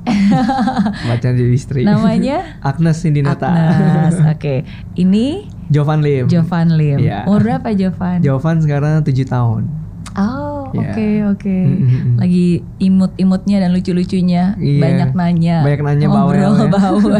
[1.08, 1.82] Macan jadi istri.
[1.82, 3.48] Namanya Agnes Sindinata.
[3.48, 4.16] Agnes.
[4.24, 4.62] Oke,
[4.94, 6.26] ini Jovan Lim.
[6.26, 6.98] Jovan Lim.
[6.98, 7.26] Iya.
[7.26, 8.22] Umur berapa Jovan?
[8.22, 9.62] Jovan sekarang 7 tahun.
[10.12, 11.32] Oh, oke Iya.
[11.32, 11.48] oke.
[11.48, 12.20] Mm-mm.
[12.20, 14.76] Lagi imut-imutnya dan lucu-lucunya, Iya.
[14.78, 15.56] banyak nanya.
[15.62, 16.68] Banyak nanya, ngobrol bawel ya.
[16.68, 17.16] bawel.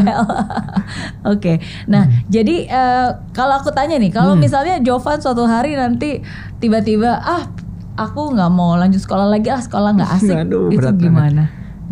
[1.25, 1.57] Oke.
[1.85, 4.41] Nah, jadi eh, kalau aku tanya nih, kalau Hmm.
[4.41, 6.21] misalnya Jovan suatu hari nanti
[6.57, 7.49] tiba-tiba ah
[7.97, 10.35] aku nggak mau lanjut sekolah lagi ah sekolah nggak asik.
[10.45, 11.05] Aduh, itu berat banget.
[11.05, 11.43] gimana?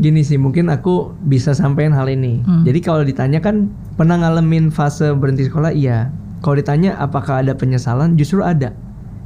[0.01, 2.41] Gini sih, mungkin aku bisa sampein hal ini.
[2.41, 2.63] Hmm.
[2.65, 6.09] Jadi kalau ditanya kan pernah ngalamin fase berhenti sekolah, iya.
[6.41, 8.73] Kalau ditanya apakah ada penyesalan, justru ada.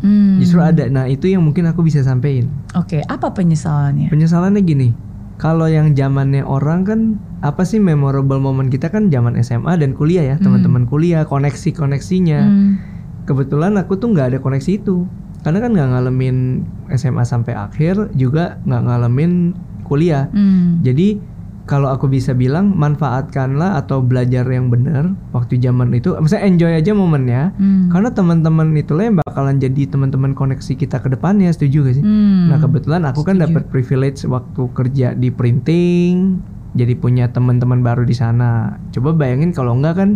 [0.04, 0.42] Hmm.
[0.42, 0.90] Justru ada.
[0.92, 2.52] Nah, itu yang mungkin aku bisa sampein.
[2.76, 4.12] Oke, apa penyesalannya?
[4.12, 4.90] Penyesalannya gini.
[5.36, 7.00] Kalau yang zamannya orang kan
[7.44, 12.40] apa sih memorable moment kita kan zaman SMA dan kuliah ya, teman-teman kuliah, koneksi-koneksinya.
[12.40, 12.72] Hmm.
[13.28, 15.08] Kebetulan aku tuh nggak ada koneksi itu.
[15.46, 16.38] Karena kan nggak ngalamin
[16.90, 19.54] SMA sampai akhir, juga nggak ngalamin
[19.86, 20.26] kuliah.
[20.34, 20.82] Hmm.
[20.82, 21.22] Jadi
[21.66, 26.94] kalau aku bisa bilang manfaatkanlah atau belajar yang benar waktu zaman itu misalnya enjoy aja
[26.94, 27.90] momennya Hmm.
[27.90, 32.54] karena teman-teman itulah yang bakalan jadi teman-teman koneksi kita ke depannya setuju gak sih Hmm.
[32.54, 33.46] nah kebetulan aku kan Setuju.
[33.50, 36.38] dapat privilege waktu kerja di printing
[36.78, 40.10] jadi punya teman-teman baru di sana coba bayangin kalau enggak kan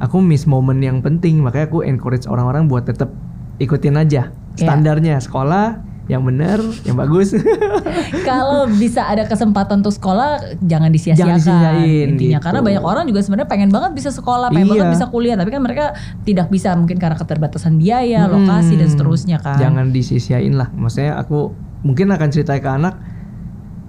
[0.00, 3.12] aku miss momen yang penting makanya aku encourage orang-orang buat tetap
[3.58, 4.66] ikutin aja Ya.
[4.66, 7.34] standarnya sekolah yang benar yang bagus
[8.28, 12.46] Kalau bisa ada kesempatan untuk sekolah jangan disia-siakan Jangan disia-siain, intinya gitu.
[12.46, 14.72] karena banyak orang juga sebenarnya pengen banget bisa sekolah, pengen Iya.
[14.78, 15.84] banget bisa kuliah, tapi kan mereka
[16.22, 19.58] tidak bisa mungkin karena keterbatasan biaya, lokasi dan Hmm, seterusnya kan.
[19.58, 20.70] Jangan disisiain lah.
[20.70, 21.50] Maksudnya aku
[21.82, 22.94] mungkin akan cerita ke anak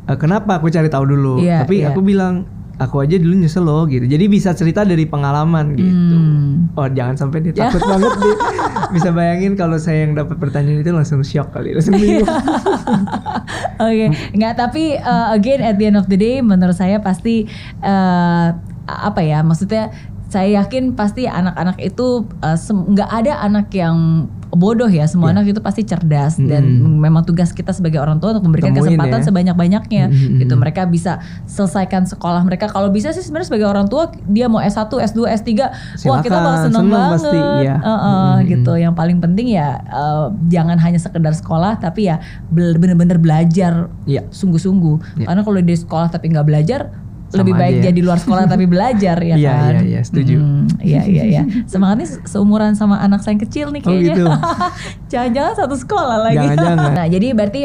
[0.05, 1.37] eh, kenapa aku cari tahu dulu.
[1.37, 1.91] Iya, Tapi iya.
[1.91, 4.05] aku bilang aku aja dulu nyesel loh gitu.
[4.05, 5.89] Jadi bisa cerita dari pengalaman gitu.
[6.15, 6.69] Hmm.
[6.73, 8.35] Oh jangan sampai dia takut banget dia.
[8.87, 12.23] Bisa bayangin kalau saya yang dapat pertanyaan itu langsung shock kali, langsung Iya.
[12.23, 12.29] bingung.
[13.83, 17.45] Oke, nggak tapi uh, again at the end of the day menurut saya pasti
[17.81, 18.55] uh,
[18.87, 19.91] apa ya maksudnya
[20.27, 25.33] saya yakin pasti anak-anak itu uh, sem- nggak ada anak yang bodoh ya semua Iya.
[25.35, 26.97] anak itu pasti cerdas dan Mm-mm.
[26.97, 29.25] memang tugas kita sebagai orang tua untuk memberikan Temuin kesempatan ya.
[29.25, 30.39] sebanyak-banyaknya Mm-mm.
[30.39, 34.59] gitu mereka bisa selesaikan sekolah mereka kalau bisa sih sebenarnya sebagai orang tua dia mau
[34.59, 35.49] S1 S2 S3
[36.03, 37.75] wah kita malah seneng, seneng banget pasti, iya.
[37.77, 38.47] Uh-uh, Mm-mm.
[38.47, 42.19] gitu yang paling penting ya uh, jangan hanya sekedar sekolah tapi ya
[42.49, 44.23] bener-bener belajar Iya.
[44.29, 45.19] sungguh-sungguh.
[45.19, 45.25] Iya.
[45.27, 46.87] Karena kalau di sekolah tapi nggak belajar,
[47.27, 49.71] Sama lebih baik aja jadi luar sekolah tapi belajar ya Iya, kan.
[49.73, 50.35] iya, iya, setuju.
[50.35, 51.41] Hmm, Iya iya iya.
[51.65, 54.13] Semangatnya se- seumuran sama anak saya yang kecil nih Oh, kayaknya.
[54.13, 54.25] gitu.
[55.11, 56.37] Jangan-jangan satu sekolah lagi.
[56.37, 56.89] Jangan-jangan.
[56.93, 57.61] nah jadi berarti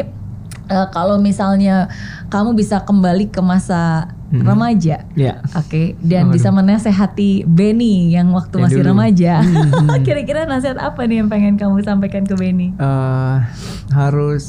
[0.65, 1.87] eh, kalau misalnya
[2.27, 4.41] kamu bisa kembali ke masa Mhm.
[4.41, 4.97] remaja.
[5.13, 5.45] Iya.
[5.53, 6.33] Oke, dan Waduh.
[6.33, 8.89] bisa menasehati Benny yang waktu Yang masih dulu.
[8.89, 9.33] remaja.
[9.39, 10.01] Mhm.
[10.07, 12.73] Kira-kira nasihat apa nih yang pengen kamu sampaikan ke Benny?
[12.73, 13.35] Eh,
[13.93, 14.45] harus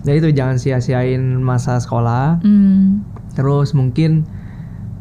[0.00, 2.40] ya itu jangan sia-siain masa sekolah.
[2.40, 3.00] Hmm.
[3.32, 4.24] Terus mungkin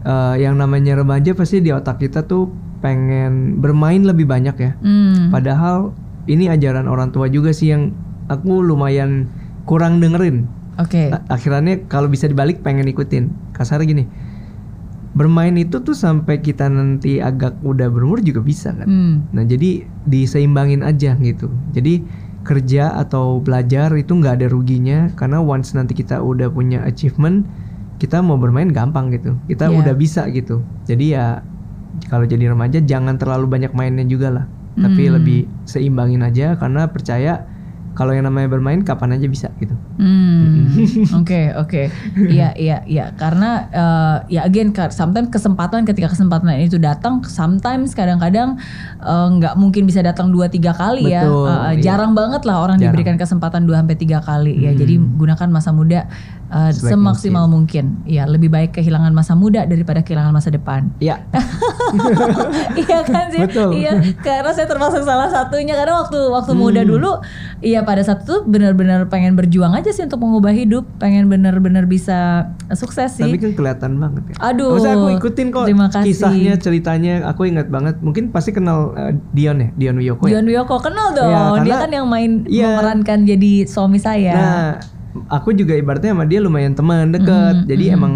[0.01, 2.49] eh, yang namanya remaja pasti di otak kita tuh
[2.79, 4.71] pengen bermain lebih banyak ya.
[4.79, 5.27] Hmm.
[5.29, 5.91] Padahal
[6.25, 7.91] ini ajaran orang tua juga sih yang
[8.27, 9.27] aku lumayan
[9.65, 10.47] kurang dengerin.
[10.79, 11.11] Oke.
[11.11, 13.27] A- Akhirnya kalau bisa dibalik pengen ikutin.
[13.51, 14.07] Kasar gini.
[15.09, 18.87] Bermain itu tuh sampai kita nanti agak udah berumur juga bisa kan.
[18.87, 19.15] Hmm.
[19.33, 21.49] Nah jadi diseimbangin aja gitu.
[21.73, 22.05] Jadi
[22.39, 27.43] kerja atau belajar itu nggak ada ruginya karena once nanti kita udah punya achievement,
[27.99, 29.35] kita mau bermain gampang gitu.
[29.45, 29.75] Kita Iya.
[29.83, 30.63] udah bisa gitu.
[30.87, 31.43] Jadi ya
[32.07, 34.45] kalau jadi remaja jangan terlalu banyak mainnya juga lah.
[34.79, 35.13] Tapi Hmm.
[35.19, 37.43] lebih seimbangin aja karena percaya
[37.93, 39.75] kalau yang namanya bermain kapan aja bisa gitu.
[39.99, 40.79] Hmm,
[41.19, 41.81] oke oke,
[42.31, 48.55] iya iya iya, karena eh, ya again, sometimes kesempatan ketika kesempatan itu datang, sometimes kadang-kadang
[48.97, 51.81] eh, nggak mungkin bisa datang dua tiga kali ya, Betul, Eh, eh, iya.
[51.83, 52.95] jarang banget lah orang Jarang.
[52.95, 54.79] diberikan kesempatan dua sampai tiga kali ya, Hmm.
[54.79, 56.07] jadi gunakan masa muda
[56.49, 58.01] Sebaik semaksimal mungkin.
[58.07, 60.89] ya lebih baik kehilangan masa muda daripada kehilangan masa depan.
[60.97, 61.21] Ya,
[62.81, 63.69] iya kan sih, Betul.
[63.75, 66.89] iya karena saya termasuk salah satunya karena waktu waktu muda Hmm.
[66.89, 67.11] dulu,
[67.59, 72.49] iya pada saat itu benar-benar pengen berjuang aja sih untuk mengubah hidup, pengen benar-benar bisa
[72.71, 73.23] sukses sih.
[73.23, 74.35] tapi kan kelihatan banget ya.
[74.41, 76.05] Aduh, Maksudnya aku ikutin kok terima kasih.
[76.05, 77.13] kisahnya, ceritanya.
[77.27, 77.97] Aku ingat banget.
[77.99, 80.37] Mungkin pasti kenal eh, Dion ya, Dion Wiyoko ya.
[80.37, 81.31] Dion Wiyoko kenal dong,
[81.61, 82.75] dia karena- kan yang main Iya.
[82.75, 84.33] memerankan jadi suami saya.
[84.33, 84.67] Nah,
[85.27, 87.63] aku juga ibaratnya sama dia lumayan teman deket.
[87.63, 87.97] Mhm, jadi mhm.
[87.97, 88.13] emang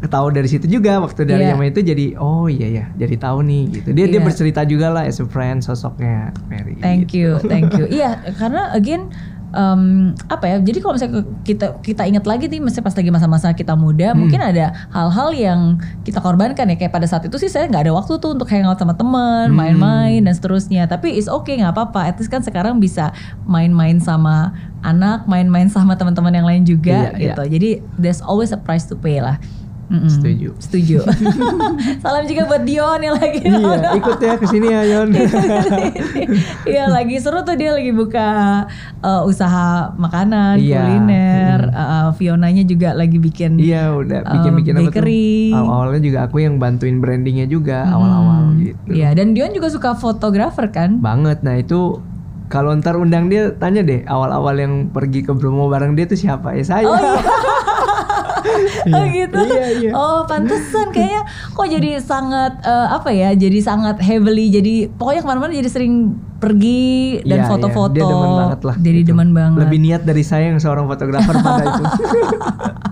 [0.00, 1.52] tahu dari situ juga waktu dari Iya.
[1.52, 3.88] yang itu jadi oh iya ya, jadi tahu nih gitu.
[3.92, 4.24] Dia dia Iya.
[4.24, 6.80] bercerita juga lah as a friend sosoknya Mary.
[6.80, 7.36] Thank gitu.
[7.36, 7.84] you, thank you.
[8.00, 9.12] Iya, karena again
[9.50, 10.56] em, apa ya?
[10.58, 14.26] Jadi kalau misalnya kita kita ingat lagi nih, misalnya pas lagi masa-masa kita muda, Hmm.
[14.26, 15.60] mungkin ada hal-hal yang
[16.02, 16.76] kita korbankan ya.
[16.78, 19.58] Kayak pada saat itu sih saya nggak ada waktu tuh untuk hangout sama teman, Hmm.
[19.58, 20.86] main-main dan seterusnya.
[20.86, 22.10] Tapi is okay nggak apa-apa.
[22.10, 23.10] At least kan sekarang bisa
[23.44, 27.22] main-main sama anak, main-main sama teman-teman yang lain juga Iya, iya.
[27.36, 27.42] gitu.
[27.46, 27.70] Jadi
[28.00, 29.36] there's always a price to pay lah.
[29.90, 30.06] Mm-mm.
[30.06, 30.48] Setuju.
[30.56, 30.96] Setuju.
[32.02, 35.08] Salam juga buat Dion yang lagi Iya, ikut ya ke sini ya Yon.
[36.70, 38.28] Iya lagi seru tuh dia lagi buka
[39.00, 40.78] uh, usaha makanan, Iya.
[40.78, 41.60] kuliner.
[41.68, 43.58] Uh, Fionanya juga lagi bikin.
[43.58, 44.92] Iya udah bikin-bikin apa tuh?
[44.94, 45.50] bakery.
[45.50, 48.90] Awal-awalnya juga aku yang bantuin brandingnya juga Hmm, awal-awal gitu.
[48.90, 51.00] Iya dan Dion juga suka fotografer kan?
[51.00, 51.42] Banget.
[51.42, 51.98] Nah itu
[52.46, 56.50] kalau ntar undang dia tanya deh awal-awal yang pergi ke Bromo bareng dia tuh siapa?
[56.52, 56.82] Ya saya.
[56.84, 57.18] Oh iya.
[58.96, 59.38] oh gitu.
[59.40, 59.90] Iya, iya.
[59.94, 61.22] Oh pantesan kayaknya
[61.54, 63.30] kok jadi sangat eh, apa ya?
[63.36, 64.50] Jadi sangat heavily.
[64.50, 67.50] Jadi pokoknya ke mana-mana jadi sering pergi dan Iya, iya.
[67.52, 67.94] foto-foto.
[67.94, 68.76] Dia demen banget lah.
[68.80, 69.08] Jadi gitu.
[69.12, 69.60] demen banget.
[69.68, 71.84] Lebih niat dari saya yang seorang fotografer pada itu.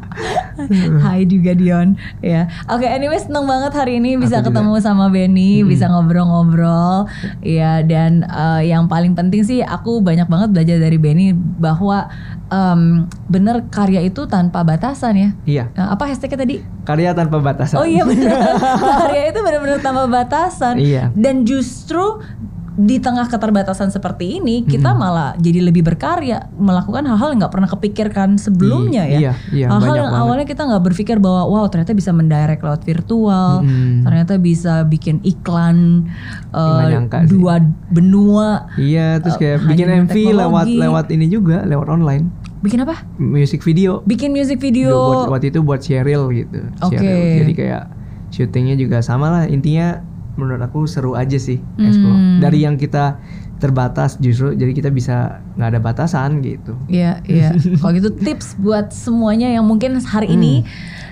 [0.98, 2.50] Hai juga Dion ya.
[2.66, 4.58] Oke, anyway seneng banget hari ini bisa Aku juga.
[4.58, 7.06] ketemu sama Benny, bisa ngobrol-ngobrol
[7.40, 12.10] ya dan eh, yang paling penting sih aku banyak banget belajar dari Benny bahwa
[12.46, 12.80] em,
[13.26, 15.30] bener karya itu tanpa batasan ya.
[15.44, 16.56] Iya, Eh, apa hashtagnya tadi?
[16.82, 17.76] karya tanpa batasan.
[17.76, 18.32] Oh iya benar.
[19.04, 20.80] karya itu benar-benar tanpa batasan.
[20.80, 21.12] Iya.
[21.12, 22.18] Dan justru
[22.78, 27.66] di tengah keterbatasan seperti ini kita malah jadi lebih berkarya melakukan hal-hal yang nggak pernah
[27.66, 29.18] kepikirkan sebelumnya I- ya.
[29.18, 30.22] iya, iya, hal-hal yang banget.
[30.22, 34.06] awalnya kita nggak berpikir bahwa wow ternyata bisa mendirect lewat virtual, Mm-mm.
[34.06, 36.06] ternyata bisa bikin iklan
[36.48, 37.26] eh, sih.
[37.28, 37.58] dua
[37.88, 38.70] benua.
[38.74, 40.38] Iya, terus kayak Eh, bikin MV teknologi.
[40.38, 43.02] lewat lewat ini juga, lewat online, Bikin apa?
[43.16, 44.02] music video.
[44.02, 44.94] Bikin music Buat, video.
[45.26, 46.62] waktu itu buat Cheryl gitu.
[46.80, 46.94] Oke.
[46.94, 47.38] Cheryl.
[47.40, 47.82] Jadi kayak
[48.28, 49.44] syutingnya juga sama lah.
[49.46, 50.02] Intinya
[50.38, 52.14] menurut aku seru aja sih explore.
[52.14, 52.38] Hmm.
[52.38, 53.18] Dari yang kita
[53.58, 56.78] terbatas justru jadi kita bisa nggak ada batasan gitu.
[56.86, 57.50] Iya, iya.
[57.82, 60.62] Kalau gitu tips buat semuanya yang mungkin hari ini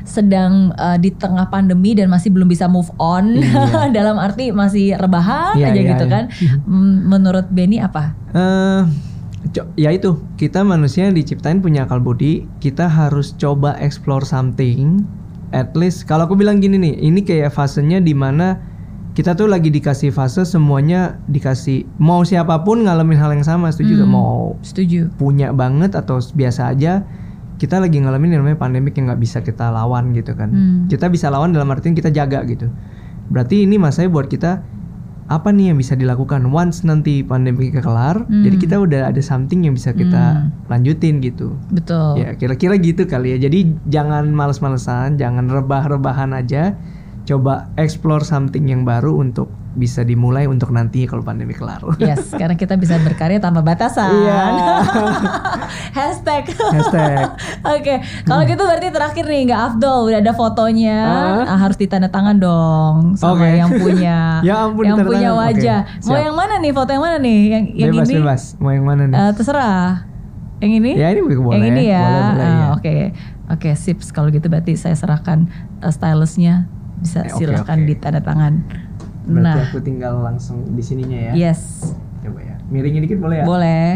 [0.06, 3.42] sedang uh, di tengah pandemi dan masih belum bisa move on
[3.98, 6.14] dalam arti masih rebahan Iya, aja iya, gitu iya.
[6.14, 6.24] kan.
[6.66, 8.14] Mm, Menurut Benny apa?
[8.30, 8.82] eh
[9.50, 15.02] co- ya itu kita manusia diciptain punya akal budi kita harus coba explore something
[15.50, 18.58] at least kalau aku bilang gini nih ini kayak fasenya di mana
[19.16, 23.96] kita tuh lagi dikasih fase semuanya dikasih mau siapa pun ngalamin hal yang sama setuju?
[23.98, 24.12] Hmm.
[24.12, 25.08] mau Setuju.
[25.16, 27.08] punya banget atau biasa aja
[27.56, 30.84] kita lagi ngalamin yang namanya pandemik yang nggak bisa kita lawan gitu kan Hmm.
[30.86, 32.68] kita bisa lawan dalam artian kita jaga gitu
[33.26, 34.60] berarti ini masanya buat kita
[35.26, 38.44] apa nih yang bisa dilakukan once nanti pandemi kelar Hmm.
[38.44, 40.52] jadi kita udah ada something yang bisa kita Hmm.
[40.68, 42.20] lanjutin gitu Betul.
[42.20, 46.76] ya kira-kira gitu kali ya jadi jangan males-malesan jangan rebah-rebahan aja
[47.26, 52.54] coba explore something yang baru untuk bisa dimulai untuk nanti kalau pandemi kelar Yes, karena
[52.54, 54.08] kita bisa berkarya tanpa batasan.
[54.08, 54.40] Iya.
[55.92, 56.48] Hashtag.
[56.48, 57.28] Hashtag.
[57.76, 60.98] Oke, kalau gitu berarti terakhir nih nggak Afdol udah ada fotonya,
[61.44, 61.50] Ah.
[61.50, 63.48] ah, harus ditanda tangan dong sama Oke.
[63.52, 65.40] yang punya, Ya ampun, yang punya tangan.
[65.44, 65.80] Wajah.
[65.84, 66.24] Mau siap.
[66.24, 66.72] yang mana nih?
[66.72, 67.38] Foto yang mana nih?
[67.46, 68.16] Yang yang bebas ini?
[68.16, 69.88] bebas mau yang mana nih Eh, terserah.
[70.56, 70.90] Yang ini?
[70.96, 71.52] Ya, ini boleh.
[71.52, 72.00] Yang ini ya.
[72.00, 72.66] Boleh, boleh, Ah, iya.
[72.72, 72.94] Oke,
[73.50, 74.08] oke, sips.
[74.08, 76.64] Kalau gitu berarti saya serahkan uh, stylusnya.
[77.00, 77.88] Bisa Eh, oke, silakan oke.
[77.88, 78.54] ditanda tangan.
[79.26, 81.90] berarti Nah, aku tinggal langsung di sininya ya yes,
[82.22, 83.88] coba ya miringin dikit boleh ya boleh.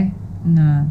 [0.43, 0.91] Nah.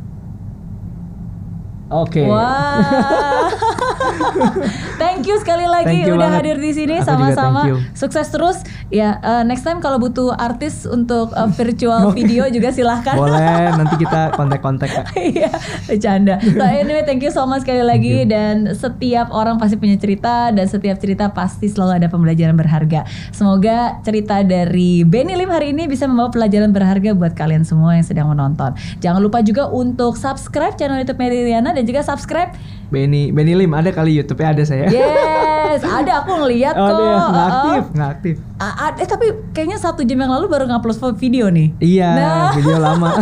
[1.91, 3.51] oke Wah.
[5.01, 6.55] thank you sekali lagi you udah banget.
[6.55, 7.67] hadir di sini sama-sama.
[7.93, 8.57] Sukses terus.
[8.89, 13.13] Ya, uh, next time kalau butuh artis untuk uh, virtual video juga silahkan.
[13.13, 15.05] boleh nanti kita kontak-kontak Kak.
[15.13, 15.53] Iya,
[15.85, 16.41] bercanda.
[16.41, 20.65] So anyway, thank you so much sekali lagi dan setiap orang pasti punya cerita dan
[20.65, 23.05] setiap cerita pasti selalu ada pembelajaran berharga.
[23.29, 28.05] Semoga cerita dari Benny Lim hari ini bisa membawa pelajaran berharga buat kalian semua yang
[28.05, 28.73] sedang menonton.
[29.03, 32.78] Jangan lupa juga untuk subscribe channel YouTube Meridiana dan juga subscribe.
[32.89, 36.89] Benny Benny Lim ada kali YouTube-nya ada saya Yes, ada aku ngeliat oh kok.
[36.89, 37.53] ada ya nggak Uh-uh.
[37.53, 41.47] aktif nggak aktif Ah, ah, eh tapi kayaknya satu jam yang lalu baru ngupload video
[41.47, 41.71] nih.
[41.79, 42.51] iya Nah.
[42.51, 43.15] video lama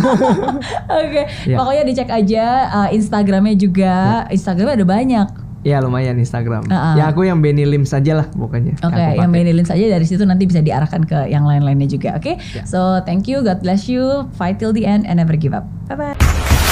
[0.97, 1.55] Oke, Ya.
[1.55, 4.26] pokoknya dicek aja uh, Instagramnya juga.
[4.28, 5.28] Instagramnya ada banyak.
[5.61, 6.95] ya lumayan Instagram Uh-uh.
[6.95, 9.30] ya aku yang Benny Lim saja lah pokoknya Oke, Aku yang.
[9.30, 12.15] Benny saja dari situ nanti bisa diarahkan ke yang lain-lainnya juga.
[12.15, 12.63] Oke, Ya.
[12.63, 15.68] so thank you, God bless you, fight till the end and never give up.
[15.86, 16.66] Bye bye.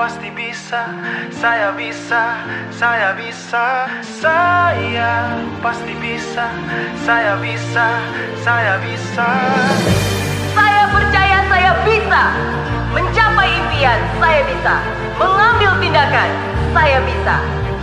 [0.00, 0.96] Pasti bisa,
[1.28, 2.40] saya bisa,
[2.72, 5.12] saya bisa, saya
[5.60, 6.48] pasti bisa,
[7.04, 8.00] saya bisa,
[8.40, 9.28] saya bisa.
[10.56, 12.22] Saya percaya saya bisa
[12.96, 14.00] mencapai impian.
[14.16, 14.74] Saya bisa
[15.20, 16.30] mengambil tindakan.
[16.72, 17.36] Saya bisa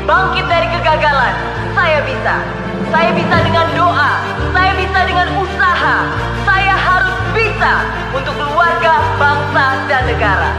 [0.10, 1.38] bangkit dari kegagalan.
[1.78, 2.36] Saya bisa.
[2.90, 4.26] Saya bisa dengan doa.
[4.58, 5.98] Saya bisa dengan usaha.
[6.50, 7.74] Saya harus bisa
[8.10, 10.50] untuk keluarga, bangsa, dan negara.